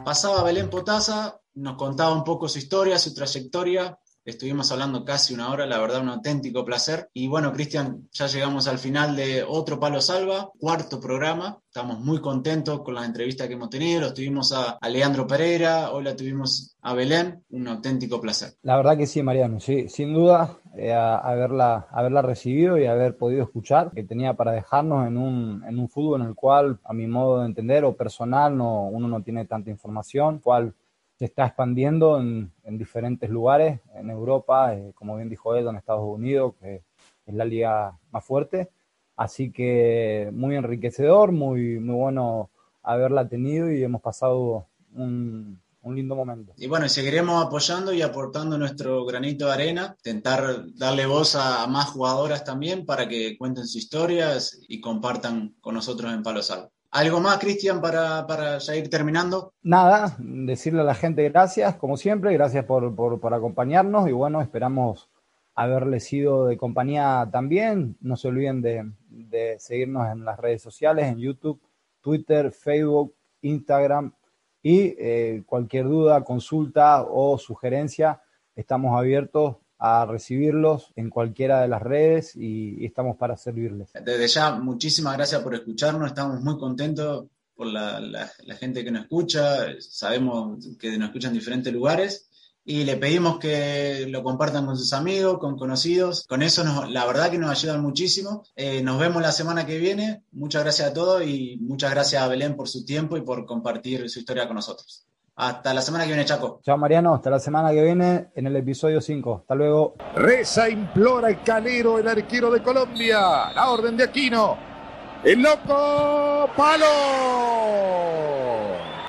[0.03, 5.51] Pasaba Belén Potasa, nos contaba un poco su historia, su trayectoria, Estuvimos hablando casi una
[5.51, 7.09] hora, la verdad un auténtico placer.
[7.13, 11.59] Y bueno, Cristian, ya llegamos al final de otro Palo Salva, cuarto programa.
[11.67, 14.01] Estamos muy contentos con las entrevistas que hemos tenido.
[14.01, 17.43] Los tuvimos a, Leandro Pereira, hoy la tuvimos a Belén.
[17.51, 18.53] Un auténtico placer.
[18.63, 23.43] La verdad que sí, Mariano, sí, sin duda, eh, haberla, haberla recibido y haber podido
[23.43, 27.05] escuchar, que tenía para dejarnos en un, en un fútbol en el cual, a mi
[27.05, 30.73] modo de entender o personal, no, uno no tiene tanta información, cual
[31.17, 36.03] se está expandiendo en, diferentes lugares, en Europa, eh, como bien dijo él, en Estados
[36.03, 36.83] Unidos, que
[37.25, 38.69] es la liga más fuerte.
[39.15, 42.49] Así que muy enriquecedor, muy, muy bueno
[42.83, 46.53] haberla tenido y hemos pasado un, lindo momento.
[46.57, 51.91] Y bueno, seguiremos apoyando y aportando nuestro granito de arena, intentar darle voz a, más
[51.91, 56.71] jugadoras también para que cuenten sus historias y compartan con nosotros en Palo Salvo.
[56.95, 59.51] ¿Algo más, Cristian, para, para ya ir terminando?
[59.63, 65.09] Nada, decirle a la gente gracias, como siempre, gracias por, por, acompañarnos y bueno, esperamos
[65.55, 67.97] haberle sido de compañía también.
[67.99, 71.61] No se olviden de, de seguirnos en las redes sociales, en YouTube,
[71.99, 74.13] Twitter, Facebook, Instagram
[74.63, 78.21] y eh, cualquier duda, consulta o sugerencia,
[78.55, 83.91] estamos abiertos a recibirlos en cualquiera de las redes y, estamos para servirles.
[83.93, 89.67] Desde ya, muchísimas gracias por escucharnos, estamos muy contentos por la, gente que nos escucha,
[89.79, 92.29] sabemos que nos escuchan en diferentes lugares
[92.67, 96.25] y le pedimos que lo compartan con sus amigos, con conocidos.
[96.27, 98.43] Con eso la verdad que nos ayudan muchísimo.
[98.55, 100.23] Eh, nos vemos la semana que viene.
[100.31, 104.09] Muchas gracias a todos y muchas gracias a Belén por su tiempo y por compartir
[104.09, 105.05] su historia con nosotros.
[105.37, 106.61] Hasta la semana que viene, Chaco.
[106.63, 107.13] Chao, Mariano.
[107.13, 109.39] Hasta la semana que viene en el episodio 5.
[109.41, 109.95] Hasta luego.
[110.15, 113.51] Reza, implora el calero, el arquero de Colombia.
[113.53, 114.57] La orden de Aquino.
[115.23, 116.85] El loco Palo.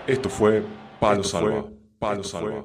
[0.06, 0.64] Esto fue
[0.98, 1.64] Palo Salva.
[1.98, 2.64] Palo Salva.